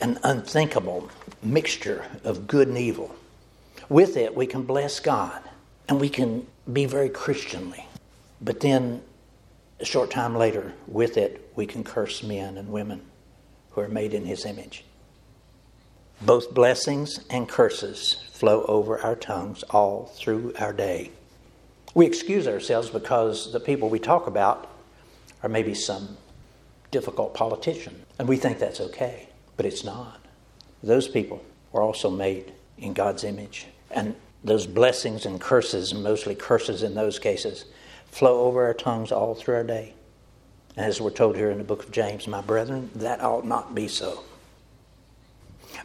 an 0.00 0.18
unthinkable 0.22 1.10
mixture 1.42 2.04
of 2.24 2.46
good 2.46 2.68
and 2.68 2.78
evil. 2.78 3.14
With 3.88 4.16
it, 4.16 4.34
we 4.34 4.46
can 4.46 4.62
bless 4.62 5.00
God 5.00 5.40
and 5.88 6.00
we 6.00 6.08
can 6.08 6.46
be 6.72 6.86
very 6.86 7.08
Christianly. 7.08 7.86
But 8.40 8.60
then, 8.60 9.02
a 9.80 9.84
short 9.84 10.10
time 10.10 10.36
later, 10.36 10.72
with 10.86 11.16
it, 11.16 11.52
we 11.56 11.66
can 11.66 11.84
curse 11.84 12.22
men 12.22 12.58
and 12.58 12.68
women 12.68 13.02
who 13.70 13.80
are 13.80 13.88
made 13.88 14.14
in 14.14 14.24
His 14.24 14.44
image. 14.44 14.84
Both 16.22 16.54
blessings 16.54 17.20
and 17.28 17.48
curses 17.48 18.24
flow 18.32 18.64
over 18.64 18.98
our 19.00 19.16
tongues 19.16 19.62
all 19.64 20.06
through 20.16 20.54
our 20.58 20.72
day. 20.72 21.10
We 21.94 22.06
excuse 22.06 22.48
ourselves 22.48 22.90
because 22.90 23.52
the 23.52 23.60
people 23.60 23.88
we 23.88 24.00
talk 24.00 24.26
about 24.26 24.68
are 25.44 25.48
maybe 25.48 25.74
some 25.74 26.16
difficult 26.90 27.34
politician, 27.34 28.04
and 28.18 28.26
we 28.26 28.36
think 28.36 28.58
that's 28.58 28.80
okay, 28.80 29.28
but 29.56 29.64
it's 29.64 29.84
not. 29.84 30.20
Those 30.82 31.06
people 31.06 31.44
were 31.70 31.82
also 31.82 32.10
made 32.10 32.52
in 32.78 32.94
God's 32.94 33.22
image, 33.22 33.66
and 33.92 34.16
those 34.42 34.66
blessings 34.66 35.24
and 35.24 35.40
curses, 35.40 35.94
mostly 35.94 36.34
curses 36.34 36.82
in 36.82 36.94
those 36.94 37.20
cases, 37.20 37.64
flow 38.06 38.42
over 38.42 38.64
our 38.64 38.74
tongues 38.74 39.12
all 39.12 39.34
through 39.34 39.54
our 39.54 39.64
day. 39.64 39.94
As 40.76 41.00
we're 41.00 41.10
told 41.10 41.36
here 41.36 41.50
in 41.50 41.58
the 41.58 41.64
book 41.64 41.84
of 41.84 41.92
James, 41.92 42.26
my 42.26 42.40
brethren, 42.40 42.90
that 42.96 43.22
ought 43.22 43.46
not 43.46 43.74
be 43.74 43.86
so. 43.86 44.24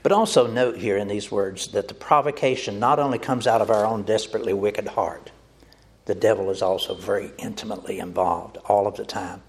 But 0.02 0.12
also 0.12 0.48
note 0.48 0.78
here 0.78 0.98
in 0.98 1.08
these 1.08 1.32
words 1.32 1.68
that 1.70 1.88
the 1.88 1.94
provocation 1.94 2.80
not 2.80 2.98
only 2.98 3.20
comes 3.20 3.46
out 3.46 3.62
of 3.62 3.70
our 3.70 3.86
own 3.86 4.04
desperately 4.04 4.54
wicked 4.54 4.88
heart, 4.88 5.32
the 6.10 6.16
devil 6.16 6.50
is 6.50 6.64
also 6.64 6.96
very 6.96 7.32
intimately 7.38 8.00
involved 8.00 8.58
all 8.66 8.88
of 8.88 8.96
the 8.96 9.06
time. 9.06 9.44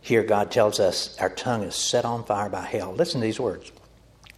Here, 0.00 0.22
God 0.22 0.50
tells 0.50 0.80
us 0.80 1.14
our 1.18 1.28
tongue 1.28 1.62
is 1.62 1.74
set 1.74 2.06
on 2.06 2.24
fire 2.24 2.48
by 2.48 2.62
hell. 2.62 2.94
Listen 2.94 3.20
to 3.20 3.26
these 3.26 3.38
words. 3.38 3.70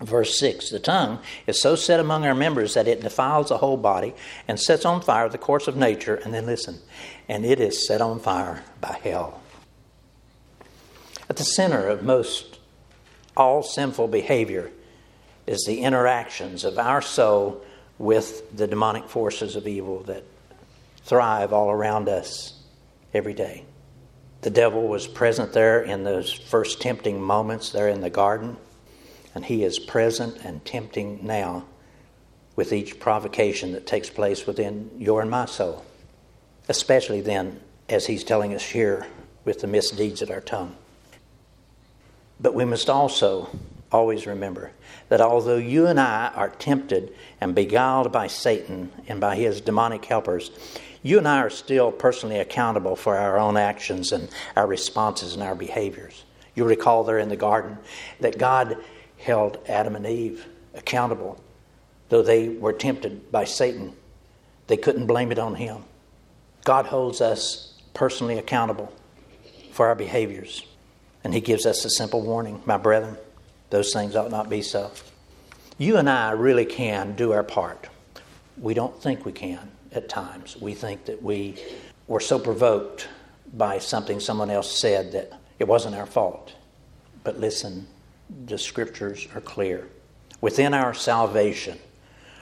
Verse 0.01 0.37
6 0.41 0.71
The 0.71 0.81
tongue 0.81 1.21
is 1.47 1.61
so 1.61 1.77
set 1.77 2.01
among 2.01 2.27
our 2.27 2.35
members 2.35 2.75
that 2.75 2.89
it 2.89 3.01
defiles 3.01 3.51
the 3.51 3.59
whole 3.59 3.77
body 3.77 4.13
and 4.49 4.59
sets 4.59 4.85
on 4.85 5.03
fire 5.03 5.29
the 5.29 5.39
course 5.39 5.69
of 5.69 5.77
nature. 5.77 6.17
And 6.17 6.35
then 6.35 6.47
listen, 6.47 6.81
and 7.29 7.47
it 7.47 7.61
is 7.61 7.87
set 7.87 8.01
on 8.01 8.19
fire 8.19 8.65
by 8.81 8.99
hell. 9.01 9.41
At 11.31 11.37
the 11.37 11.45
center 11.45 11.87
of 11.87 12.03
most 12.03 12.59
all 13.37 13.63
sinful 13.63 14.09
behavior 14.09 14.73
is 15.47 15.63
the 15.65 15.83
interactions 15.83 16.65
of 16.65 16.77
our 16.77 17.03
soul 17.03 17.65
with 17.99 18.57
the 18.57 18.67
demonic 18.67 19.05
forces 19.05 19.55
of 19.55 19.69
evil 19.69 20.01
that 20.01 20.25
thrive 21.05 21.53
all 21.53 21.71
around 21.71 22.09
us 22.09 22.61
every 23.13 23.35
day. 23.35 23.65
The 24.43 24.51
devil 24.51 24.89
was 24.89 25.07
present 25.07 25.53
there 25.53 25.83
in 25.83 26.03
those 26.05 26.33
first 26.33 26.81
tempting 26.81 27.23
moments 27.23 27.71
there 27.71 27.89
in 27.89 28.01
the 28.01 28.11
garden, 28.11 28.57
and 29.35 29.45
he 29.45 29.63
is 29.63 29.79
present 29.79 30.39
and 30.45 30.65
tempting 30.65 31.21
now 31.23 31.65
with 32.57 32.73
each 32.73 33.01
provocation 33.01 33.73
that 33.73 33.87
takes 33.87 34.11
place 34.11 34.47
within 34.47 34.91
your 34.99 35.23
and 35.23 35.31
my 35.31 35.47
soul, 35.47 35.85
especially 36.69 37.21
then 37.21 37.61
as 37.89 38.07
he's 38.07 38.25
telling 38.25 38.55
us 38.55 38.63
here 38.63 39.07
with 39.45 39.61
the 39.61 39.67
misdeeds 39.67 40.23
of 40.23 40.31
our 40.31 40.41
tongue. 40.41 40.77
But 42.41 42.55
we 42.55 42.65
must 42.65 42.91
also 42.91 43.49
always 43.93 44.27
remember 44.27 44.73
that 45.09 45.21
although 45.21 45.57
you 45.57 45.87
and 45.87 46.01
I 46.01 46.33
are 46.35 46.49
tempted 46.49 47.15
and 47.41 47.55
beguiled 47.55 48.11
by 48.11 48.27
Satan 48.27 48.91
and 49.07 49.21
by 49.21 49.37
his 49.37 49.61
demonic 49.61 50.05
helpers, 50.05 50.51
you 51.03 51.19
and 51.19 51.27
I 51.27 51.41
are 51.41 51.51
still 51.51 51.91
personally 51.91 52.39
accountable 52.39 52.95
for 52.95 53.17
our 53.17 53.39
own 53.39 53.57
actions 53.57 54.13
and 54.13 54.29
our 54.57 54.67
responses 54.67 55.35
and 55.35 55.43
our 55.43 55.55
behaviors. 55.55 56.25
You 56.55 56.65
recall 56.65 57.03
there 57.03 57.19
in 57.19 57.29
the 57.29 57.37
garden 57.37 57.79
that 58.21 58.39
God 58.39 58.77
held 59.19 59.59
Adam 59.69 59.97
and 59.97 60.07
Eve 60.07 60.47
accountable. 60.75 61.43
Though 62.09 62.23
they 62.23 62.51
were 62.51 62.73
tempted 62.73 63.33
by 63.33 63.45
Satan, 63.45 63.95
they 64.69 64.77
couldn't 64.77 65.07
blame 65.07 65.33
it 65.33 65.39
on 65.39 65.57
him. 65.57 65.85
God 66.65 66.87
holds 66.87 67.21
us 67.21 67.81
personally 67.95 68.39
accountable 68.39 68.93
for 69.73 69.89
our 69.89 69.95
behaviors. 69.97 70.65
And 71.25 71.35
he 71.35 71.41
gives 71.41 71.67
us 71.67 71.85
a 71.85 71.91
simple 71.91 72.21
warning, 72.21 72.63
my 72.65 72.77
brethren, 72.77 73.17
those 73.71 73.93
things 73.93 74.15
ought 74.15 74.31
not 74.31 74.51
be 74.51 74.63
so. 74.63 74.91
You 75.79 75.97
and 75.97 76.09
I 76.09 76.33
really 76.33 76.65
can 76.65 77.17
do 77.17 77.33
our 77.33 77.43
part. 77.43 77.89
We 78.61 78.75
don't 78.75 79.01
think 79.03 79.25
we 79.25 79.33
can 79.33 79.72
at 79.95 80.09
times. 80.09 80.57
We 80.61 80.75
think 80.75 81.05
that 81.07 81.23
we 81.23 81.57
were 82.07 82.21
so 82.21 82.39
provoked 82.39 83.09
by 83.53 83.79
something 83.79 84.21
someone 84.21 84.51
else 84.51 84.81
said 84.81 85.13
that 85.13 85.33
it 85.59 85.69
wasn't 85.69 85.95
our 85.95 86.07
fault. 86.07 86.53
But 87.25 87.39
listen, 87.39 87.87
the 88.47 88.59
scriptures 88.59 89.29
are 89.35 89.41
clear. 89.41 89.89
Within 90.41 90.75
our 90.75 90.95
salvation, 90.95 91.79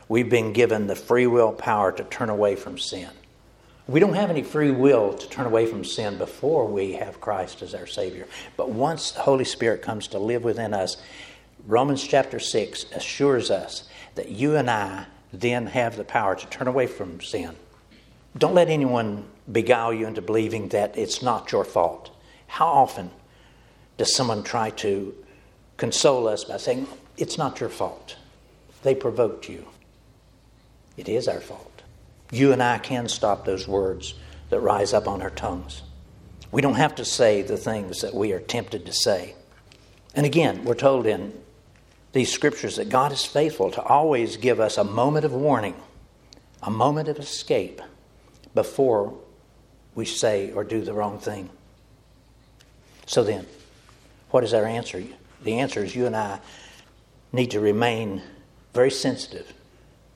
we've 0.09 0.31
been 0.31 0.53
given 0.53 0.87
the 0.87 0.97
free 0.97 1.27
will 1.27 1.53
power 1.53 1.93
to 1.93 2.05
turn 2.05 2.31
away 2.31 2.57
from 2.57 2.79
sin. 2.79 3.11
We 3.87 3.99
don't 3.99 4.15
have 4.15 4.31
any 4.31 4.43
free 4.43 4.71
will 4.71 5.15
to 5.15 5.29
turn 5.29 5.47
away 5.47 5.67
from 5.67 5.85
sin 5.85 6.17
before 6.17 6.67
we 6.67 6.93
have 6.93 7.21
Christ 7.21 7.61
as 7.61 7.75
our 7.75 7.87
Savior. 7.87 8.29
But 8.57 8.71
once 8.71 9.11
the 9.11 9.21
Holy 9.21 9.45
Spirit 9.45 9.83
comes 9.83 10.07
to 10.09 10.19
live 10.19 10.45
within 10.45 10.73
us, 10.73 10.97
Romans 11.67 12.07
chapter 12.07 12.39
6 12.39 12.87
assures 12.95 13.51
us 13.51 13.89
that 14.15 14.29
you 14.29 14.55
and 14.55 14.71
I 14.71 15.07
then 15.33 15.67
have 15.67 15.97
the 15.97 16.05
power 16.05 16.35
to 16.35 16.47
turn 16.47 16.69
away 16.69 16.87
from 16.87 17.21
sin. 17.21 17.55
Don't 18.37 18.55
let 18.55 18.69
anyone 18.69 19.25
beguile 19.51 19.93
you 19.93 20.07
into 20.07 20.23
believing 20.23 20.69
that 20.69 20.97
it's 20.97 21.23
not 21.23 21.51
your 21.53 21.65
fault. 21.65 22.11
How 22.47 22.67
often 22.67 23.11
does 23.97 24.15
someone 24.15 24.43
try 24.43 24.71
to 24.71 25.15
console 25.77 26.29
us 26.29 26.45
by 26.45 26.57
saying, 26.57 26.87
It's 27.17 27.39
not 27.39 27.61
your 27.61 27.69
fault? 27.69 28.17
They 28.83 28.95
provoked 28.95 29.49
you. 29.49 29.67
It 30.97 31.09
is 31.09 31.29
our 31.29 31.41
fault. 31.41 31.83
You 32.31 32.53
and 32.53 32.63
I 32.63 32.79
can 32.79 33.09
stop 33.09 33.45
those 33.45 33.67
words 33.67 34.15
that 34.51 34.61
rise 34.61 34.93
up 34.93 35.09
on 35.09 35.23
our 35.23 35.31
tongues. 35.31 35.83
We 36.53 36.63
don't 36.63 36.75
have 36.75 36.95
to 36.97 37.05
say 37.05 37.43
the 37.43 37.57
things 37.57 38.01
that 38.01 38.15
we 38.15 38.33
are 38.33 38.41
tempted 38.41 38.87
to 38.87 38.93
say. 38.93 39.35
And 40.15 40.27
again, 40.27 40.65
we're 40.65 40.75
told 40.75 41.07
in 41.07 41.33
these 42.13 42.33
scriptures 42.33 42.77
that 42.77 42.89
God 42.89 43.13
is 43.13 43.25
faithful 43.25 43.71
to 43.73 43.83
always 43.83 44.37
give 44.37 44.61
us 44.61 44.79
a 44.79 44.85
moment 44.85 45.25
of 45.25 45.33
warning, 45.33 45.75
a 46.63 46.71
moment 46.71 47.09
of 47.09 47.19
escape 47.19 47.81
before 48.55 49.17
we 49.95 50.05
say 50.05 50.51
or 50.53 50.65
do 50.65 50.81
the 50.81 50.93
wrong 50.93 51.19
thing. 51.19 51.51
So 53.07 53.23
then, 53.23 53.47
what 54.31 54.45
is 54.45 54.55
our 54.55 54.65
answer? 54.65 55.03
The 55.43 55.59
answer 55.59 55.85
is 55.85 55.95
you 55.95 56.07
and 56.07 56.17
I 56.17 56.41
need 57.33 57.53
to 57.53 57.61
remain 57.61 58.23
very 58.75 58.91
sensitive 58.91 59.53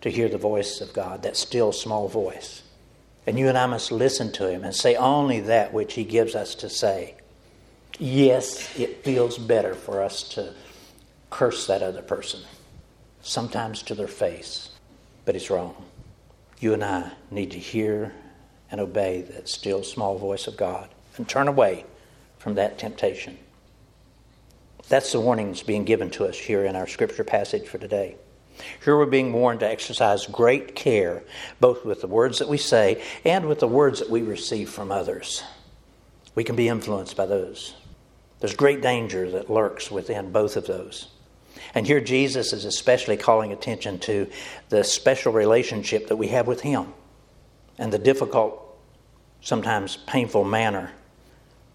to 0.01 0.11
hear 0.11 0.29
the 0.29 0.39
voice 0.39 0.81
of 0.81 0.93
God, 0.93 1.23
that 1.23 1.37
still 1.37 1.73
small 1.73 2.09
voice. 2.09 2.63
And 3.27 3.39
you 3.39 3.49
and 3.49 3.57
I 3.57 3.67
must 3.67 3.91
listen 3.91 4.33
to 4.33 4.51
him 4.51 4.65
and 4.65 4.75
say 4.75 4.97
only 4.97 5.41
that 5.41 5.73
which 5.73 5.95
he 5.95 6.05
gives 6.05 6.35
us 6.35 6.55
to 6.57 6.69
say. 6.69 7.15
Yes, 7.99 8.79
it 8.79 9.03
feels 9.03 9.39
better 9.39 9.75
for 9.75 10.03
us 10.03 10.23
to 10.31 10.53
curse 11.35 11.67
that 11.67 11.83
other 11.83 12.01
person, 12.01 12.41
sometimes 13.21 13.83
to 13.83 13.93
their 13.93 14.07
face, 14.07 14.71
but 15.25 15.35
it's 15.35 15.51
wrong. 15.51 15.75
You 16.61 16.75
and 16.75 16.85
I 16.85 17.11
need 17.29 17.51
to 17.51 17.59
hear 17.59 18.13
and 18.71 18.81
obey 18.81 19.23
that 19.23 19.49
still 19.49 19.83
small 19.83 20.17
voice 20.17 20.47
of 20.47 20.57
God 20.57 20.89
and 21.17 21.29
turn 21.29 21.49
away 21.49 21.87
from 22.39 22.55
that 22.55 22.79
temptation. 22.79 23.37
That's 24.89 25.11
the 25.11 25.19
warnings 25.19 25.65
being 25.65 25.85
given 25.85 26.09
to 26.11 26.25
us 26.25 26.39
here 26.39 26.65
in 26.67 26.77
our 26.77 26.87
scripture 26.87 27.25
passage 27.25 27.67
for 27.67 27.79
today. 27.79 28.15
Here 28.85 28.97
we're 28.97 29.07
being 29.07 29.33
warned 29.33 29.59
to 29.61 29.69
exercise 29.69 30.27
great 30.27 30.77
care, 30.77 31.25
both 31.59 31.85
with 31.85 32.01
the 32.01 32.07
words 32.07 32.39
that 32.39 32.49
we 32.49 32.59
say 32.59 33.03
and 33.25 33.47
with 33.49 33.59
the 33.59 33.67
words 33.67 33.99
that 33.99 34.09
we 34.09 34.23
receive 34.23 34.71
from 34.71 34.93
others. 34.93 35.43
We 36.37 36.45
can 36.45 36.55
be 36.55 36.69
influenced 36.69 37.17
by 37.17 37.27
those. 37.27 37.75
There's 38.39 38.55
great 38.55 38.83
danger 38.83 39.29
that 39.33 39.51
lurks 39.51 39.91
within 39.91 40.31
both 40.31 40.57
of 40.57 40.69
those. 40.69 41.09
And 41.75 41.87
here 41.87 42.01
Jesus 42.01 42.53
is 42.53 42.65
especially 42.65 43.17
calling 43.17 43.53
attention 43.53 43.99
to 44.01 44.29
the 44.69 44.85
special 44.85 45.33
relationship 45.33 46.09
that 46.09 46.17
we 46.17 46.29
have 46.29 46.47
with 46.47 46.61
Him 46.61 46.93
and 47.79 47.93
the 47.93 47.99
difficult, 47.99 48.79
sometimes 49.41 49.97
painful 49.97 50.45
manner 50.45 50.93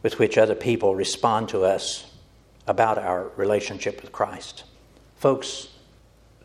with 0.01 0.19
which 0.19 0.37
other 0.37 0.55
people 0.55 0.95
respond 0.95 1.49
to 1.49 1.63
us 1.63 2.05
about 2.67 2.97
our 2.97 3.29
relationship 3.35 4.01
with 4.01 4.11
Christ. 4.11 4.63
Folks, 5.17 5.69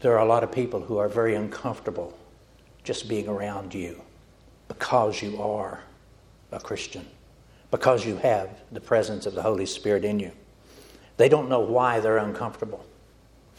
there 0.01 0.13
are 0.19 0.25
a 0.25 0.29
lot 0.29 0.43
of 0.43 0.51
people 0.51 0.81
who 0.81 0.99
are 0.99 1.09
very 1.09 1.35
uncomfortable 1.35 2.17
just 2.83 3.09
being 3.09 3.29
around 3.29 3.75
you 3.75 4.01
because 4.69 5.23
you 5.23 5.41
are 5.41 5.83
a 6.51 6.61
Christian, 6.61 7.07
because 7.71 8.05
you 8.05 8.17
have 8.17 8.51
the 8.73 8.81
presence 8.81 9.27
of 9.27 9.35
the 9.35 9.43
Holy 9.43 9.67
Spirit 9.67 10.05
in 10.05 10.19
you. 10.19 10.33
They 11.17 11.29
don't 11.29 11.49
know 11.49 11.61
why 11.61 12.01
they're 12.01 12.19
uncomfortable. 12.19 12.85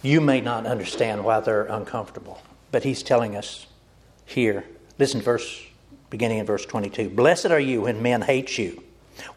You 0.01 0.21
may 0.21 0.41
not 0.41 0.65
understand 0.65 1.23
why 1.23 1.39
they're 1.39 1.65
uncomfortable, 1.65 2.41
but 2.71 2.83
He's 2.83 3.03
telling 3.03 3.35
us 3.35 3.65
here. 4.25 4.65
Listen, 4.97 5.19
to 5.19 5.25
verse 5.25 5.65
beginning 6.09 6.37
in 6.37 6.45
verse 6.45 6.65
22. 6.65 7.09
Blessed 7.09 7.47
are 7.47 7.59
you 7.59 7.81
when 7.81 8.01
men 8.01 8.21
hate 8.21 8.57
you, 8.57 8.83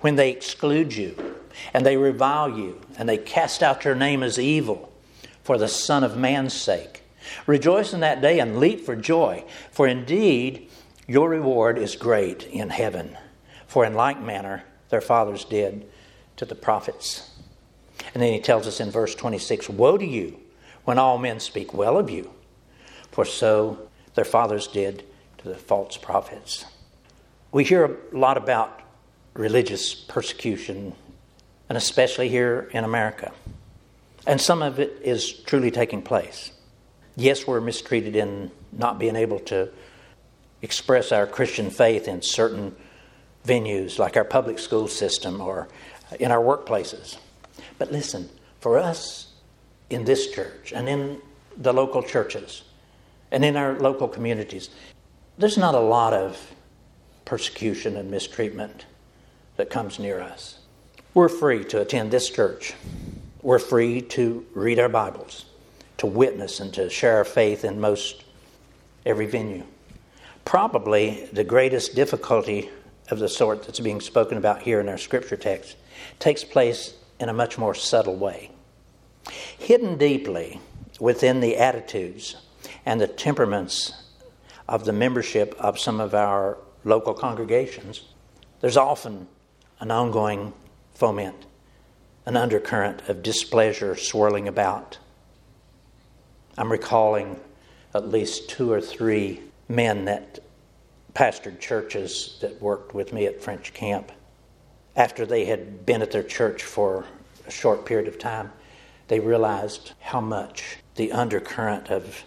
when 0.00 0.16
they 0.16 0.30
exclude 0.30 0.94
you, 0.94 1.36
and 1.74 1.84
they 1.84 1.96
revile 1.96 2.56
you, 2.56 2.80
and 2.96 3.08
they 3.08 3.18
cast 3.18 3.62
out 3.62 3.84
your 3.84 3.94
name 3.94 4.22
as 4.22 4.38
evil 4.38 4.92
for 5.42 5.58
the 5.58 5.68
Son 5.68 6.04
of 6.04 6.16
Man's 6.16 6.54
sake. 6.54 7.02
Rejoice 7.46 7.92
in 7.92 8.00
that 8.00 8.20
day 8.20 8.38
and 8.38 8.58
leap 8.58 8.84
for 8.84 8.94
joy, 8.94 9.44
for 9.70 9.86
indeed 9.86 10.68
your 11.06 11.30
reward 11.30 11.78
is 11.78 11.96
great 11.96 12.46
in 12.46 12.70
heaven. 12.70 13.16
For 13.66 13.84
in 13.84 13.94
like 13.94 14.20
manner 14.20 14.64
their 14.90 15.00
fathers 15.00 15.44
did 15.44 15.86
to 16.36 16.44
the 16.44 16.54
prophets. 16.54 17.30
And 18.14 18.22
then 18.22 18.32
he 18.32 18.40
tells 18.40 18.66
us 18.66 18.80
in 18.80 18.90
verse 18.90 19.14
26 19.14 19.68
Woe 19.68 19.98
to 19.98 20.06
you 20.06 20.38
when 20.88 20.98
all 20.98 21.18
men 21.18 21.38
speak 21.38 21.74
well 21.74 21.98
of 21.98 22.08
you, 22.08 22.30
for 23.10 23.26
so 23.26 23.78
their 24.14 24.24
fathers 24.24 24.66
did 24.68 25.04
to 25.36 25.46
the 25.46 25.54
false 25.54 25.98
prophets. 25.98 26.64
We 27.52 27.62
hear 27.62 27.84
a 27.84 28.16
lot 28.16 28.38
about 28.38 28.80
religious 29.34 29.94
persecution, 29.94 30.94
and 31.68 31.76
especially 31.76 32.30
here 32.30 32.70
in 32.72 32.84
America. 32.84 33.32
And 34.26 34.40
some 34.40 34.62
of 34.62 34.80
it 34.80 35.02
is 35.04 35.30
truly 35.30 35.70
taking 35.70 36.00
place. 36.00 36.52
Yes, 37.16 37.46
we're 37.46 37.60
mistreated 37.60 38.16
in 38.16 38.50
not 38.72 38.98
being 38.98 39.14
able 39.14 39.40
to 39.40 39.68
express 40.62 41.12
our 41.12 41.26
Christian 41.26 41.68
faith 41.68 42.08
in 42.08 42.22
certain 42.22 42.74
venues 43.46 43.98
like 43.98 44.16
our 44.16 44.24
public 44.24 44.58
school 44.58 44.88
system 44.88 45.42
or 45.42 45.68
in 46.18 46.32
our 46.32 46.42
workplaces. 46.42 47.18
But 47.76 47.92
listen, 47.92 48.30
for 48.60 48.78
us 48.78 49.27
in 49.90 50.04
this 50.04 50.30
church 50.30 50.72
and 50.74 50.88
in 50.88 51.20
the 51.56 51.72
local 51.72 52.02
churches 52.02 52.62
and 53.30 53.44
in 53.44 53.56
our 53.56 53.78
local 53.78 54.08
communities, 54.08 54.70
there's 55.38 55.58
not 55.58 55.74
a 55.74 55.80
lot 55.80 56.12
of 56.12 56.54
persecution 57.24 57.96
and 57.96 58.10
mistreatment 58.10 58.86
that 59.56 59.70
comes 59.70 59.98
near 59.98 60.20
us. 60.20 60.58
We're 61.14 61.28
free 61.28 61.64
to 61.64 61.80
attend 61.80 62.10
this 62.10 62.30
church. 62.30 62.74
We're 63.42 63.58
free 63.58 64.02
to 64.02 64.46
read 64.54 64.78
our 64.78 64.88
Bibles, 64.88 65.46
to 65.98 66.06
witness, 66.06 66.60
and 66.60 66.72
to 66.74 66.88
share 66.90 67.16
our 67.16 67.24
faith 67.24 67.64
in 67.64 67.80
most 67.80 68.24
every 69.04 69.26
venue. 69.26 69.64
Probably 70.44 71.28
the 71.32 71.44
greatest 71.44 71.94
difficulty 71.94 72.70
of 73.10 73.18
the 73.18 73.28
sort 73.28 73.64
that's 73.64 73.80
being 73.80 74.00
spoken 74.00 74.38
about 74.38 74.62
here 74.62 74.80
in 74.80 74.88
our 74.88 74.98
scripture 74.98 75.36
text 75.36 75.76
takes 76.18 76.44
place 76.44 76.94
in 77.20 77.28
a 77.28 77.32
much 77.32 77.58
more 77.58 77.74
subtle 77.74 78.16
way. 78.16 78.50
Hidden 79.58 79.98
deeply 79.98 80.60
within 81.00 81.40
the 81.40 81.56
attitudes 81.56 82.36
and 82.84 83.00
the 83.00 83.06
temperaments 83.06 83.92
of 84.68 84.84
the 84.84 84.92
membership 84.92 85.54
of 85.58 85.78
some 85.78 86.00
of 86.00 86.14
our 86.14 86.58
local 86.84 87.14
congregations, 87.14 88.02
there's 88.60 88.76
often 88.76 89.28
an 89.80 89.90
ongoing 89.90 90.52
foment, 90.94 91.46
an 92.26 92.36
undercurrent 92.36 93.08
of 93.08 93.22
displeasure 93.22 93.96
swirling 93.96 94.48
about. 94.48 94.98
I'm 96.56 96.72
recalling 96.72 97.38
at 97.94 98.08
least 98.08 98.48
two 98.50 98.72
or 98.72 98.80
three 98.80 99.40
men 99.68 100.06
that 100.06 100.40
pastored 101.14 101.60
churches 101.60 102.38
that 102.40 102.60
worked 102.60 102.94
with 102.94 103.12
me 103.12 103.26
at 103.26 103.42
French 103.42 103.72
Camp. 103.74 104.12
After 104.96 105.24
they 105.24 105.44
had 105.44 105.86
been 105.86 106.02
at 106.02 106.10
their 106.10 106.22
church 106.22 106.62
for 106.62 107.04
a 107.46 107.50
short 107.50 107.86
period 107.86 108.08
of 108.08 108.18
time, 108.18 108.52
they 109.08 109.20
realized 109.20 109.92
how 110.00 110.20
much 110.20 110.78
the 110.94 111.12
undercurrent 111.12 111.90
of 111.90 112.24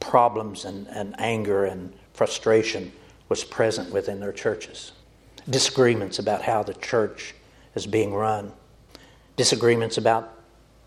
problems 0.00 0.64
and, 0.64 0.88
and 0.88 1.14
anger 1.18 1.64
and 1.64 1.92
frustration 2.14 2.92
was 3.28 3.44
present 3.44 3.92
within 3.92 4.20
their 4.20 4.32
churches. 4.32 4.92
Disagreements 5.48 6.18
about 6.18 6.42
how 6.42 6.62
the 6.62 6.74
church 6.74 7.34
is 7.74 7.86
being 7.86 8.14
run, 8.14 8.52
disagreements 9.36 9.98
about 9.98 10.32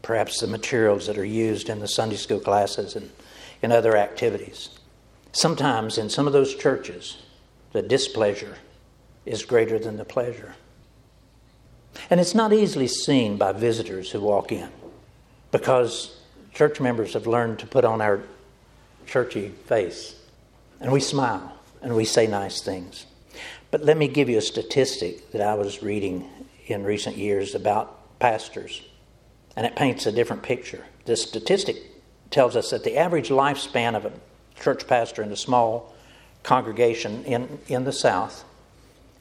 perhaps 0.01 0.39
the 0.39 0.47
materials 0.47 1.07
that 1.07 1.17
are 1.17 1.25
used 1.25 1.69
in 1.69 1.79
the 1.79 1.87
Sunday 1.87 2.15
school 2.15 2.39
classes 2.39 2.95
and 2.95 3.11
in 3.61 3.71
other 3.71 3.95
activities. 3.95 4.69
Sometimes 5.31 5.97
in 5.97 6.09
some 6.09 6.27
of 6.27 6.33
those 6.33 6.55
churches, 6.55 7.17
the 7.73 7.81
displeasure 7.81 8.57
is 9.25 9.43
greater 9.43 9.77
than 9.77 9.97
the 9.97 10.05
pleasure. 10.05 10.55
And 12.09 12.19
it's 12.19 12.35
not 12.35 12.53
easily 12.53 12.87
seen 12.87 13.37
by 13.37 13.51
visitors 13.51 14.11
who 14.11 14.21
walk 14.21 14.51
in 14.51 14.69
because 15.57 16.15
church 16.53 16.79
members 16.79 17.13
have 17.13 17.25
learned 17.25 17.57
to 17.57 17.65
put 17.65 17.83
on 17.83 17.99
our 17.99 18.21
churchy 19.07 19.49
face 19.65 20.15
and 20.79 20.91
we 20.91 20.99
smile 20.99 21.51
and 21.81 21.95
we 21.95 22.05
say 22.05 22.27
nice 22.27 22.61
things. 22.61 23.07
But 23.71 23.83
let 23.83 23.97
me 23.97 24.07
give 24.07 24.29
you 24.29 24.37
a 24.37 24.41
statistic 24.41 25.31
that 25.31 25.41
I 25.41 25.55
was 25.55 25.81
reading 25.81 26.29
in 26.67 26.83
recent 26.83 27.17
years 27.17 27.55
about 27.55 28.19
pastors, 28.19 28.81
and 29.55 29.65
it 29.65 29.75
paints 29.75 30.05
a 30.05 30.11
different 30.11 30.43
picture. 30.43 30.85
This 31.05 31.23
statistic 31.23 31.77
tells 32.29 32.55
us 32.55 32.69
that 32.69 32.83
the 32.83 32.97
average 32.97 33.29
lifespan 33.29 33.95
of 33.95 34.05
a 34.05 34.11
church 34.61 34.87
pastor 34.87 35.23
in 35.23 35.31
a 35.31 35.35
small 35.35 35.93
congregation 36.43 37.23
in, 37.25 37.59
in 37.67 37.83
the 37.83 37.93
South 37.93 38.43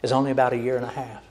is 0.02 0.12
only 0.12 0.30
about 0.30 0.52
a 0.52 0.56
year 0.56 0.76
and 0.76 0.84
a 0.84 0.90
half. 0.90 1.22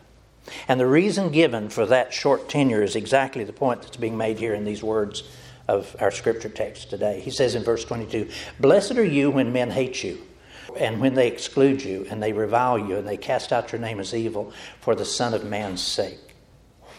And 0.68 0.80
the 0.80 0.88
reason 0.88 1.32
given 1.32 1.70
for 1.70 1.86
that 1.86 2.14
short 2.14 2.50
tenure 2.50 2.84
is 2.84 2.96
exactly 2.96 3.44
the 3.44 3.54
point 3.54 3.82
that's 3.82 3.98
being 3.98 4.18
made 4.18 4.38
here 4.38 4.54
in 4.54 4.66
these 4.66 4.84
words 4.84 5.24
of 5.68 5.96
our 6.00 6.12
scripture 6.12 6.50
text 6.50 6.90
today. 6.90 7.20
He 7.20 7.32
says 7.32 7.56
in 7.56 7.64
verse 7.64 7.84
22 7.86 8.30
Blessed 8.60 8.94
are 8.94 9.04
you 9.04 9.32
when 9.32 9.52
men 9.52 9.72
hate 9.72 10.04
you, 10.04 10.22
and 10.78 11.02
when 11.02 11.16
they 11.16 11.28
exclude 11.28 11.84
you, 11.84 12.06
and 12.10 12.22
they 12.22 12.34
revile 12.34 12.78
you, 12.78 12.98
and 12.98 13.08
they 13.08 13.18
cast 13.18 13.52
out 13.52 13.72
your 13.72 13.82
name 13.82 14.00
as 14.00 14.14
evil 14.14 14.54
for 14.82 14.96
the 14.96 15.06
Son 15.06 15.34
of 15.34 15.44
Man's 15.44 15.82
sake. 15.82 16.20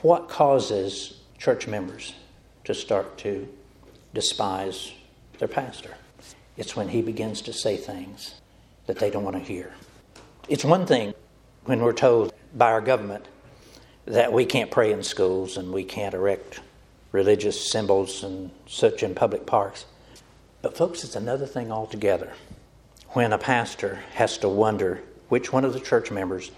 What 0.03 0.29
causes 0.29 1.21
church 1.39 1.67
members 1.67 2.15
to 2.65 2.75
start 2.75 3.19
to 3.19 3.49
despise 4.15 4.93
their 5.39 5.49
pastor? 5.49 5.95
It's 6.57 6.75
when 6.75 6.89
he 6.89 7.03
begins 7.03 7.43
to 7.43 7.53
say 7.53 7.77
things 7.77 8.35
that 8.87 8.99
they 8.99 9.11
don't 9.11 9.25
want 9.25 9.37
to 9.37 9.43
hear. 9.43 9.73
It's 10.49 10.65
one 10.65 10.87
thing 10.87 11.15
when 11.65 11.81
we're 11.81 11.93
told 11.93 12.33
by 12.55 12.73
our 12.73 12.81
government 12.81 13.27
that 14.07 14.33
we 14.33 14.45
can't 14.45 14.71
pray 14.71 14.93
in 14.93 15.03
schools 15.03 15.57
and 15.57 15.73
we 15.73 15.85
can't 15.85 16.15
erect 16.15 16.61
religious 17.13 17.71
symbols 17.71 18.23
and 18.23 18.51
such 18.67 19.03
in 19.03 19.15
public 19.15 19.47
parks. 19.47 19.85
But, 20.63 20.77
folks, 20.77 21.05
it's 21.05 21.17
another 21.17 21.47
thing 21.47 21.71
altogether 21.71 22.33
when 23.11 23.33
a 23.33 23.39
pastor 23.39 24.01
has 24.15 24.39
to 24.39 24.49
wonder 24.49 25.03
which 25.29 25.53
one 25.53 25.65
of 25.65 25.73
the 25.73 25.81
church 25.81 26.11
members 26.11 26.51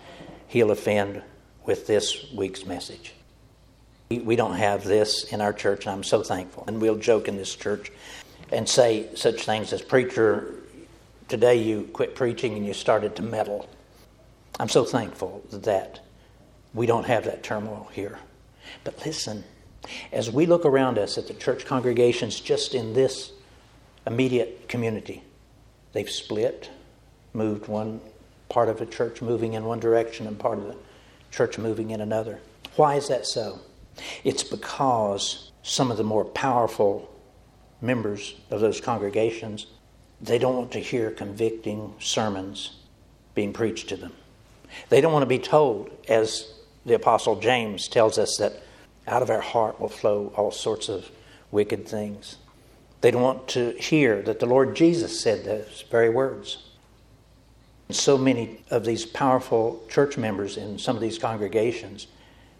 he'll 0.49 0.71
offend 0.71 1.23
with 1.65 1.87
this 1.87 2.31
week's 2.33 2.67
message. 2.67 3.13
We 4.11 4.37
don't 4.37 4.57
have 4.57 4.85
this 4.85 5.25
in 5.25 5.41
our 5.41 5.53
church, 5.53 5.85
and 5.85 5.95
I'm 5.95 6.03
so 6.03 6.23
thankful. 6.23 6.65
And 6.67 6.81
we'll 6.81 6.97
joke 6.97 7.29
in 7.29 7.37
this 7.37 7.55
church 7.55 7.93
and 8.51 8.67
say 8.67 9.15
such 9.15 9.45
things 9.45 9.73
as, 9.73 9.83
Preacher, 9.83 10.55
today 11.29 11.57
you 11.57 11.89
quit 11.93 12.15
preaching 12.15 12.55
and 12.55 12.67
you 12.67 12.73
started 12.73 13.17
to 13.17 13.23
meddle. 13.23 13.69
I'm 14.59 14.71
so 14.71 14.85
thankful 14.85 15.43
that 15.51 16.01
we 16.75 16.87
don't 16.87 17.07
have 17.07 17.25
that 17.25 17.43
turmoil 17.43 17.89
here. 17.93 18.19
But 18.85 19.05
listen, 19.05 19.45
as 20.13 20.31
we 20.31 20.47
look 20.47 20.65
around 20.65 20.99
us 20.99 21.19
at 21.19 21.27
the 21.27 21.35
church 21.35 21.65
congregations 21.65 22.41
just 22.41 22.75
in 22.75 22.93
this 22.93 23.33
immediate 24.07 24.69
community, 24.69 25.23
they've 25.93 26.11
split, 26.11 26.71
moved 27.33 27.69
one 27.69 28.01
part 28.49 28.69
of 28.69 28.79
the 28.79 28.87
church 28.87 29.21
moving 29.23 29.55
in 29.55 29.65
one 29.65 29.81
direction 29.81 30.27
and 30.27 30.39
part 30.39 30.59
of 30.59 30.67
the 30.67 30.77
church 31.31 31.59
moving 31.59 31.91
in 31.91 32.01
another. 32.01 32.41
Why 32.77 32.97
is 32.97 33.09
that 33.09 33.27
so? 33.27 33.61
It's 34.25 34.43
because 34.43 35.51
some 35.63 35.91
of 35.91 35.97
the 35.97 36.05
more 36.05 36.25
powerful 36.25 37.15
members 37.81 38.35
of 38.51 38.61
those 38.61 38.81
congregations, 38.81 39.67
they 40.21 40.39
don't 40.39 40.57
want 40.57 40.73
to 40.73 40.81
hear 40.81 41.11
convicting 41.11 41.95
sermons 41.99 42.77
being 43.35 43.53
preached 43.53 43.89
to 43.89 43.97
them. 43.97 44.13
They 44.89 45.01
don't 45.01 45.13
want 45.13 45.23
to 45.23 45.27
be 45.27 45.39
told, 45.39 45.91
as 46.09 46.53
the 46.87 46.95
Apostle 46.95 47.37
James 47.37 47.89
tells 47.89 48.19
us, 48.19 48.37
that 48.39 48.63
out 49.07 49.23
of 49.23 49.31
our 49.31 49.41
heart 49.41 49.81
will 49.81 49.89
flow 49.89 50.33
all 50.37 50.51
sorts 50.51 50.89
of 50.89 51.11
wicked 51.51 51.89
things. 51.89 52.37
They 53.01 53.11
don't 53.11 53.23
want 53.23 53.49
to 53.49 53.73
hear 53.73 54.23
that 54.23 54.41
the 54.41 54.47
Lord 54.47 54.75
Jesus 54.75 55.21
said 55.21 55.45
those 55.45 55.85
very 55.91 56.11
words. 56.11 56.65
So 57.91 58.19
many 58.19 58.63
of 58.71 58.85
these 58.85 59.07
powerful 59.07 59.83
church 59.89 60.19
members 60.19 60.57
in 60.57 60.79
some 60.79 60.97
of 60.97 61.03
these 61.03 61.19
congregations 61.19 62.07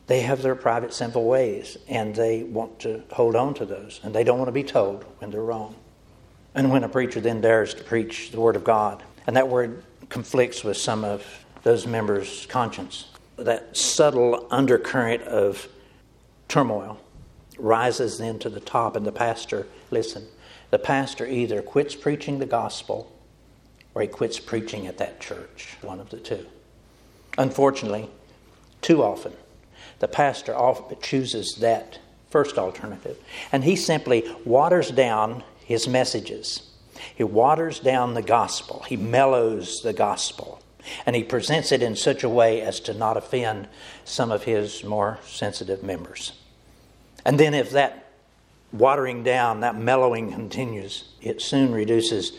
they 0.09 0.23
have 0.23 0.41
their 0.41 0.55
private 0.55 0.93
sinful 0.93 1.25
ways 1.25 1.77
and 1.87 2.15
they 2.15 2.43
want 2.43 2.81
to 2.81 3.03
hold 3.13 3.37
on 3.37 3.55
to 3.55 3.67
those 3.67 4.01
and 4.03 4.15
they 4.15 4.25
don't 4.25 4.39
want 4.39 4.49
to 4.49 4.53
be 4.53 4.65
told 4.65 5.05
when 5.19 5.31
they're 5.31 5.43
wrong. 5.43 5.77
And 6.55 6.73
when 6.73 6.83
a 6.83 6.89
preacher 6.89 7.21
then 7.21 7.43
dares 7.43 7.75
to 7.75 7.85
preach 7.85 8.31
the 8.31 8.41
Word 8.41 8.57
of 8.57 8.65
God, 8.65 9.03
and 9.27 9.37
that 9.37 9.49
word 9.49 9.85
conflicts 10.09 10.65
with 10.65 10.79
some 10.79 11.05
of 11.05 11.23
those 11.63 11.87
members' 11.87 12.47
conscience, 12.47 13.09
that 13.39 13.77
subtle 13.77 14.47
undercurrent 14.51 15.23
of 15.23 15.69
turmoil 16.49 16.99
rises 17.59 18.19
then 18.19 18.39
to 18.39 18.49
the 18.49 18.61
top, 18.61 18.97
and 18.97 19.07
the 19.07 19.13
pastor, 19.13 19.67
listen, 19.91 20.27
the 20.71 20.79
pastor 20.79 21.27
either 21.27 21.63
quits 21.63 21.95
preaching 21.95 22.39
the 22.39 22.47
gospel 22.47 23.13
or 23.95 24.03
he 24.03 24.09
quits 24.09 24.39
preaching 24.39 24.87
at 24.87 24.99
that 24.99 25.21
church, 25.21 25.77
one 25.81 25.99
of 25.99 26.11
the 26.11 26.19
two. 26.19 26.47
Unfortunately, 27.37 28.09
too 28.81 29.03
often, 29.03 29.33
the 29.99 30.09
pastor 30.09 30.55
chooses 31.01 31.57
that 31.57 31.99
first 32.31 32.59
alternative. 32.59 33.19
And 33.51 33.65
he 33.65 33.77
simply 33.77 34.25
waters 34.45 34.91
down 34.91 35.43
his 35.65 35.89
messages. 35.89 36.71
He 37.15 37.25
waters 37.25 37.81
down 37.81 38.15
the 38.15 38.23
gospel. 38.23 38.85
He 38.89 38.97
mellows 38.97 39.81
the 39.83 39.93
gospel. 39.93 40.63
And 41.07 41.17
he 41.17 41.25
presents 41.25 41.73
it 41.73 41.83
in 41.83 41.97
such 41.97 42.25
a 42.25 42.29
way 42.29 42.61
as 42.61 42.81
to 42.81 42.95
not 42.95 43.17
offend 43.17 43.69
some 44.05 44.31
of 44.31 44.45
his 44.45 44.85
more 44.85 45.19
sensitive 45.25 45.83
members. 45.83 46.33
And 47.25 47.39
then, 47.39 47.55
if 47.55 47.71
that 47.71 48.09
watering 48.73 49.23
down, 49.23 49.61
that 49.61 49.77
mellowing 49.77 50.33
continues. 50.33 51.05
It 51.21 51.41
soon 51.41 51.73
reduces 51.73 52.33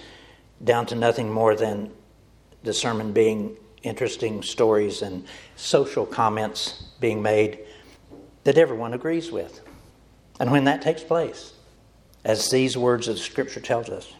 down 0.64 0.86
to 0.88 0.96
nothing 0.96 1.32
more 1.32 1.56
than 1.56 1.92
the 2.64 2.74
sermon 2.74 3.14
being 3.14 3.56
interesting 3.84 4.44
stories 4.44 5.02
and 5.02 5.26
social 5.56 6.06
comments 6.06 6.84
being 7.00 7.22
made 7.22 7.60
that 8.44 8.58
everyone 8.58 8.94
agrees 8.94 9.32
with. 9.32 9.62
And 10.40 10.52
when 10.52 10.66
that 10.66 10.82
takes 10.82 11.04
place, 11.04 11.54
as 12.24 12.50
these 12.50 12.78
words 12.78 13.08
of 13.08 13.20
scripture 13.20 13.62
tells 13.62 13.90
us, 13.90 14.14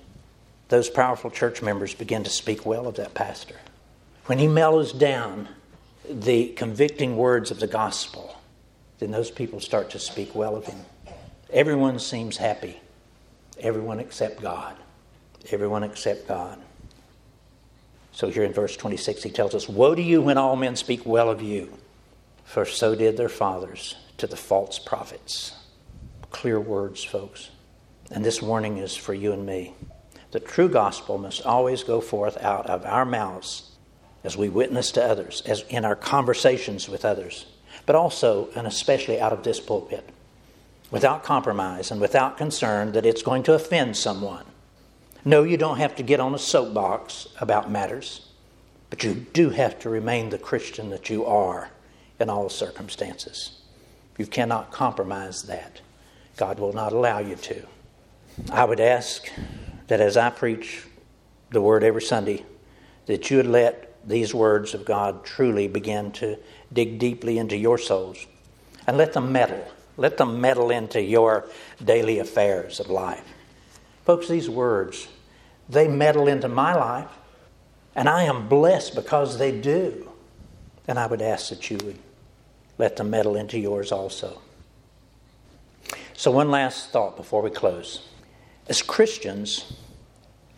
those 0.70 0.90
powerful 0.90 1.32
church 1.32 1.62
members 1.62 1.94
begin 1.94 2.24
to 2.24 2.30
speak 2.30 2.66
well 2.66 2.88
of 2.88 2.96
that 2.96 3.14
pastor. 3.14 3.56
When 4.30 4.38
he 4.38 4.48
mellows 4.48 4.94
down 4.94 5.50
the 6.08 6.50
convicting 6.50 7.18
words 7.18 7.50
of 7.50 7.60
the 7.60 7.66
gospel, 7.66 8.40
then 9.00 9.10
those 9.10 9.32
people 9.32 9.60
start 9.60 9.90
to 9.90 9.98
speak 9.98 10.36
well 10.36 10.56
of 10.56 10.68
him. 10.68 10.78
Everyone 11.52 11.98
seems 11.98 12.38
happy. 12.38 12.80
Everyone 13.60 14.00
except 14.00 14.40
God. 14.40 14.76
Everyone 15.50 15.82
except 15.82 16.28
God. 16.28 16.60
So 18.12 18.30
here 18.30 18.44
in 18.44 18.54
verse 18.54 18.78
26, 18.78 19.24
he 19.24 19.32
tells 19.32 19.56
us 19.56 19.68
Woe 19.68 19.96
to 19.96 20.02
you 20.04 20.22
when 20.22 20.38
all 20.38 20.56
men 20.56 20.76
speak 20.76 21.08
well 21.08 21.32
of 21.32 21.42
you, 21.42 21.76
for 22.46 22.66
so 22.66 22.94
did 22.94 23.18
their 23.18 23.30
fathers 23.30 23.96
to 24.20 24.28
the 24.28 24.38
false 24.38 24.78
prophets. 24.78 25.56
Clear 26.30 26.60
words, 26.60 27.04
folks. 27.04 27.50
And 28.12 28.24
this 28.24 28.44
warning 28.44 28.78
is 28.78 28.96
for 28.96 29.16
you 29.16 29.32
and 29.34 29.44
me. 29.44 29.74
The 30.30 30.40
true 30.40 30.70
gospel 30.70 31.18
must 31.18 31.48
always 31.48 31.82
go 31.82 32.00
forth 32.00 32.38
out 32.38 32.68
of 32.68 32.86
our 32.86 33.06
mouths 33.06 33.69
as 34.24 34.38
we 34.38 34.50
witness 34.50 34.92
to 34.92 35.04
others, 35.04 35.42
as 35.46 35.64
in 35.70 35.86
our 35.86 35.96
conversations 35.96 36.90
with 36.90 37.06
others, 37.06 37.46
but 37.86 37.96
also 37.96 38.50
and 38.56 38.68
especially 38.68 39.20
out 39.20 39.34
of 39.34 39.44
this 39.44 39.60
pulpit, 39.60 40.10
without 40.92 41.24
compromise 41.24 41.92
and 41.92 42.02
without 42.02 42.38
concern 42.38 42.92
that 42.92 43.06
it's 43.06 43.22
going 43.22 43.44
to 43.44 43.54
offend 43.54 43.96
someone. 43.96 44.46
No, 45.24 45.44
you 45.44 45.58
don't 45.58 45.78
have 45.78 45.96
to 45.98 46.04
get 46.04 46.20
on 46.20 46.34
a 46.34 46.40
soapbox 46.40 47.28
about 47.40 47.72
matters, 47.72 48.28
but 48.90 49.04
you 49.04 49.14
do 49.14 49.50
have 49.50 49.80
to 49.80 49.90
remain 49.90 50.30
the 50.30 50.38
Christian 50.38 50.90
that 50.90 51.10
you 51.10 51.26
are 51.26 51.70
in 52.20 52.30
all 52.30 52.50
circumstances. 52.50 53.60
You 54.18 54.26
cannot 54.26 54.72
compromise 54.72 55.44
that. 55.44 55.82
God 56.36 56.60
will 56.60 56.74
not 56.74 56.94
allow 56.94 57.20
you 57.20 57.36
to. 57.36 57.66
I 58.52 58.66
would 58.66 58.80
ask 58.80 59.30
that 59.88 60.00
as 60.02 60.18
I 60.18 60.30
preach 60.30 60.86
the 61.52 61.62
word 61.62 61.84
every 61.84 62.02
Sunday, 62.02 62.46
that 63.06 63.30
you 63.30 63.38
would 63.38 63.48
let 63.48 63.89
these 64.10 64.34
words 64.34 64.74
of 64.74 64.86
God 64.86 65.24
truly 65.24 65.68
begin 65.68 66.12
to 66.14 66.38
dig 66.74 66.98
deeply 66.98 67.38
into 67.38 67.56
your 67.56 67.78
souls 67.78 68.26
and 68.88 68.98
let 68.98 69.14
them 69.14 69.32
meddle. 69.32 69.64
Let 69.98 70.18
them 70.18 70.42
meddle 70.42 70.72
into 70.72 71.00
your 71.00 71.46
daily 71.84 72.18
affairs 72.18 72.80
of 72.80 72.90
life. 72.90 73.24
Folks, 74.06 74.28
these 74.28 74.50
words, 74.50 75.08
they 75.70 75.88
meddle 75.88 76.28
into 76.28 76.48
my 76.48 76.74
life, 76.74 77.10
and 77.96 78.10
I 78.10 78.24
am 78.24 78.48
blessed 78.50 78.96
because 78.96 79.38
they 79.38 79.52
do. 79.60 80.10
And 80.88 80.98
I 80.98 81.06
would 81.06 81.22
ask 81.22 81.50
that 81.50 81.70
you 81.70 81.78
would 81.84 82.00
let 82.80 82.96
them 82.96 83.12
meddle 83.12 83.36
into 83.36 83.60
yours 83.60 83.92
also. 83.92 84.42
So, 86.14 86.32
one 86.32 86.50
last 86.50 86.90
thought 86.90 87.16
before 87.16 87.44
we 87.44 87.52
close. 87.52 88.08
As 88.68 88.82
Christians, 88.82 89.74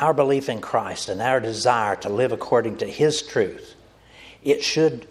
our 0.02 0.14
belief 0.14 0.50
in 0.50 0.60
Christ 0.60 1.08
and 1.08 1.22
our 1.22 1.40
desire 1.40 1.96
to 1.98 2.10
live 2.10 2.32
according 2.32 2.78
to 2.78 2.88
His 2.88 3.22
truth, 3.22 3.76
it 4.44 4.64
should 4.64 5.08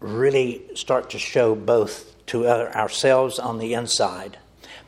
really 0.00 0.62
start 0.74 1.10
to 1.10 1.18
show 1.18 1.54
both 1.54 2.14
to 2.26 2.46
ourselves 2.46 3.38
on 3.38 3.58
the 3.58 3.74
inside, 3.74 4.38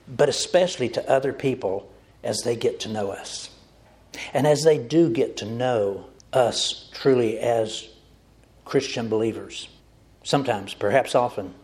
but 0.08 0.28
especially 0.28 0.88
to 0.90 1.10
other 1.10 1.32
people 1.32 1.90
as 2.22 2.42
they 2.42 2.56
get 2.56 2.80
to 2.80 2.88
know 2.88 3.10
us. 3.10 3.50
And 4.32 4.46
as 4.46 4.62
they 4.62 4.78
do 4.78 5.10
get 5.10 5.36
to 5.38 5.44
know 5.44 6.06
us 6.32 6.88
truly 6.94 7.38
as 7.38 7.88
Christian 8.64 9.08
believers, 9.08 9.68
sometimes, 10.22 10.74
perhaps 10.74 11.14
often, 11.14 11.54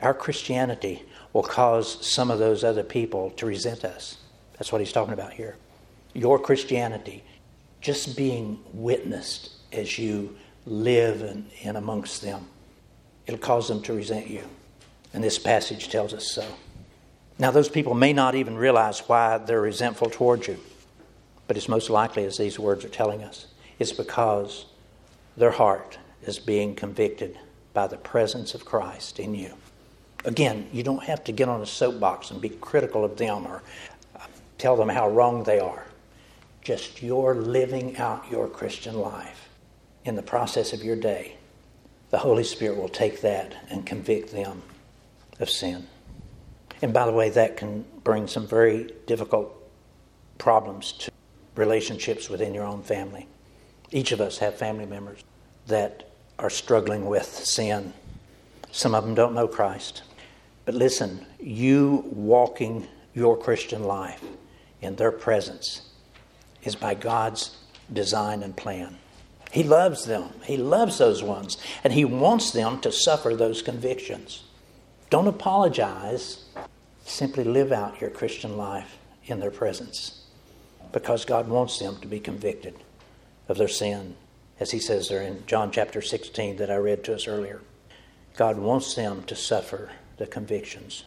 our 0.00 0.14
Christianity 0.14 1.02
will 1.32 1.42
cause 1.42 2.06
some 2.06 2.30
of 2.30 2.38
those 2.38 2.62
other 2.62 2.84
people 2.84 3.30
to 3.30 3.46
resent 3.46 3.84
us. 3.84 4.18
That's 4.58 4.70
what 4.70 4.80
he's 4.80 4.92
talking 4.92 5.14
about 5.14 5.32
here. 5.32 5.56
Your 6.14 6.38
Christianity, 6.38 7.22
just 7.80 8.16
being 8.16 8.58
witnessed 8.72 9.50
as 9.72 9.98
you 9.98 10.36
live 10.64 11.22
in, 11.22 11.46
in 11.60 11.76
amongst 11.76 12.22
them, 12.22 12.46
it'll 13.26 13.38
cause 13.38 13.68
them 13.68 13.82
to 13.82 13.92
resent 13.92 14.28
you. 14.28 14.42
And 15.12 15.22
this 15.22 15.38
passage 15.38 15.90
tells 15.90 16.14
us 16.14 16.30
so. 16.30 16.46
Now, 17.38 17.50
those 17.50 17.68
people 17.68 17.94
may 17.94 18.12
not 18.12 18.34
even 18.34 18.56
realize 18.56 19.00
why 19.00 19.38
they're 19.38 19.60
resentful 19.60 20.08
towards 20.08 20.46
you, 20.46 20.58
but 21.46 21.56
it's 21.56 21.68
most 21.68 21.90
likely, 21.90 22.24
as 22.24 22.38
these 22.38 22.58
words 22.58 22.84
are 22.84 22.88
telling 22.88 23.22
us, 23.22 23.46
it's 23.78 23.92
because 23.92 24.66
their 25.36 25.50
heart 25.50 25.98
is 26.22 26.38
being 26.38 26.74
convicted 26.74 27.38
by 27.72 27.88
the 27.88 27.96
presence 27.96 28.54
of 28.54 28.64
Christ 28.64 29.18
in 29.18 29.34
you. 29.34 29.52
Again, 30.24 30.68
you 30.72 30.82
don't 30.82 31.02
have 31.02 31.24
to 31.24 31.32
get 31.32 31.48
on 31.48 31.60
a 31.60 31.66
soapbox 31.66 32.30
and 32.30 32.40
be 32.40 32.48
critical 32.48 33.04
of 33.04 33.16
them 33.16 33.46
or 33.46 33.62
tell 34.56 34.76
them 34.76 34.88
how 34.88 35.08
wrong 35.08 35.42
they 35.42 35.58
are. 35.58 35.84
Just 36.64 37.02
your 37.02 37.34
living 37.34 37.96
out 37.98 38.24
your 38.30 38.48
Christian 38.48 38.98
life 38.98 39.50
in 40.04 40.16
the 40.16 40.22
process 40.22 40.72
of 40.72 40.82
your 40.82 40.96
day, 40.96 41.36
the 42.10 42.18
Holy 42.18 42.44
Spirit 42.44 42.78
will 42.78 42.88
take 42.88 43.20
that 43.20 43.54
and 43.68 43.84
convict 43.84 44.32
them 44.32 44.62
of 45.40 45.50
sin. 45.50 45.86
And 46.80 46.92
by 46.92 47.06
the 47.06 47.12
way, 47.12 47.28
that 47.30 47.56
can 47.58 47.84
bring 48.02 48.26
some 48.26 48.46
very 48.46 48.92
difficult 49.06 49.54
problems 50.38 50.92
to 50.92 51.10
relationships 51.54 52.28
within 52.28 52.54
your 52.54 52.64
own 52.64 52.82
family. 52.82 53.28
Each 53.90 54.12
of 54.12 54.20
us 54.20 54.38
have 54.38 54.56
family 54.56 54.86
members 54.86 55.22
that 55.66 56.10
are 56.38 56.50
struggling 56.50 57.06
with 57.06 57.26
sin. 57.26 57.92
Some 58.72 58.94
of 58.94 59.04
them 59.04 59.14
don't 59.14 59.34
know 59.34 59.46
Christ. 59.46 60.02
But 60.64 60.74
listen, 60.74 61.26
you 61.38 62.04
walking 62.06 62.88
your 63.14 63.36
Christian 63.36 63.84
life 63.84 64.24
in 64.80 64.96
their 64.96 65.12
presence 65.12 65.82
is 66.64 66.74
by 66.74 66.94
God's 66.94 67.56
design 67.92 68.42
and 68.42 68.56
plan. 68.56 68.96
He 69.54 69.62
loves 69.62 70.04
them. 70.06 70.30
He 70.44 70.56
loves 70.56 70.98
those 70.98 71.22
ones. 71.22 71.58
And 71.84 71.92
He 71.92 72.04
wants 72.04 72.50
them 72.50 72.80
to 72.80 72.90
suffer 72.90 73.36
those 73.36 73.62
convictions. 73.62 74.42
Don't 75.10 75.28
apologize. 75.28 76.44
Simply 77.04 77.44
live 77.44 77.70
out 77.70 78.00
your 78.00 78.10
Christian 78.10 78.56
life 78.56 78.98
in 79.26 79.38
their 79.38 79.52
presence 79.52 80.24
because 80.92 81.24
God 81.24 81.48
wants 81.48 81.78
them 81.78 82.00
to 82.00 82.08
be 82.08 82.18
convicted 82.18 82.74
of 83.48 83.58
their 83.58 83.68
sin, 83.68 84.16
as 84.58 84.70
He 84.70 84.78
says 84.78 85.08
there 85.08 85.22
in 85.22 85.46
John 85.46 85.70
chapter 85.70 86.02
16 86.02 86.56
that 86.56 86.70
I 86.70 86.76
read 86.76 87.04
to 87.04 87.14
us 87.14 87.28
earlier. 87.28 87.60
God 88.36 88.58
wants 88.58 88.94
them 88.94 89.22
to 89.24 89.36
suffer 89.36 89.92
the 90.16 90.26
convictions. 90.26 91.04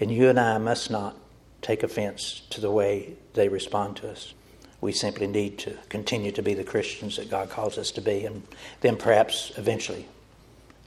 And 0.00 0.10
you 0.10 0.28
and 0.28 0.40
I 0.40 0.58
must 0.58 0.90
not 0.90 1.16
take 1.60 1.82
offense 1.82 2.42
to 2.50 2.60
the 2.60 2.70
way 2.70 3.16
they 3.34 3.48
respond 3.48 3.96
to 3.96 4.10
us. 4.10 4.32
We 4.80 4.92
simply 4.92 5.26
need 5.26 5.58
to 5.58 5.76
continue 5.88 6.32
to 6.32 6.42
be 6.42 6.54
the 6.54 6.64
Christians 6.64 7.16
that 7.16 7.30
God 7.30 7.50
calls 7.50 7.76
us 7.76 7.90
to 7.92 8.00
be, 8.00 8.24
and 8.24 8.42
then 8.80 8.96
perhaps 8.96 9.52
eventually, 9.56 10.06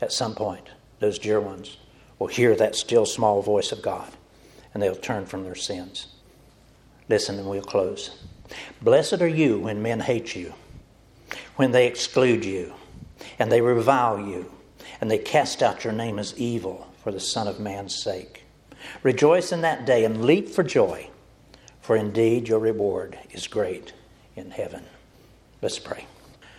at 0.02 0.12
some 0.12 0.36
point, 0.36 0.68
those 1.00 1.20
dear 1.20 1.40
ones 1.40 1.78
will 2.18 2.28
hear 2.28 2.56
that 2.56 2.76
still 2.76 3.06
small 3.06 3.42
voice 3.42 3.72
of 3.72 3.82
God 3.82 4.12
and 4.74 4.82
they'll 4.82 4.96
turn 4.96 5.26
from 5.26 5.44
their 5.44 5.56
sins. 5.56 6.08
Listen, 7.10 7.38
and 7.38 7.50
we'll 7.50 7.62
close. 7.62 8.24
Blessed 8.82 9.22
are 9.22 9.28
you 9.28 9.60
when 9.60 9.82
men 9.82 10.00
hate 10.00 10.36
you, 10.36 10.54
when 11.56 11.72
they 11.72 11.88
exclude 11.88 12.44
you, 12.44 12.74
and 13.40 13.52
they 13.52 13.62
revile 13.62 14.20
you, 14.20 14.52
and 15.00 15.10
they 15.10 15.18
cast 15.18 15.62
out 15.62 15.84
your 15.84 15.94
name 15.94 16.18
as 16.18 16.38
evil 16.38 16.88
for 17.04 17.12
the 17.12 17.20
Son 17.20 17.48
of 17.48 17.60
Man's 17.60 17.96
sake. 17.96 18.44
Rejoice 19.02 19.52
in 19.52 19.62
that 19.62 19.86
day 19.86 20.06
and 20.06 20.26
leap 20.26 20.50
for 20.50 20.64
joy, 20.64 21.10
for 21.84 21.98
indeed 21.98 22.48
your 22.48 22.60
reward 22.60 23.20
is 23.32 23.46
great 23.46 23.92
in 24.38 24.52
heaven. 24.52 24.86
Let's 25.62 25.80
pray. 25.80 26.08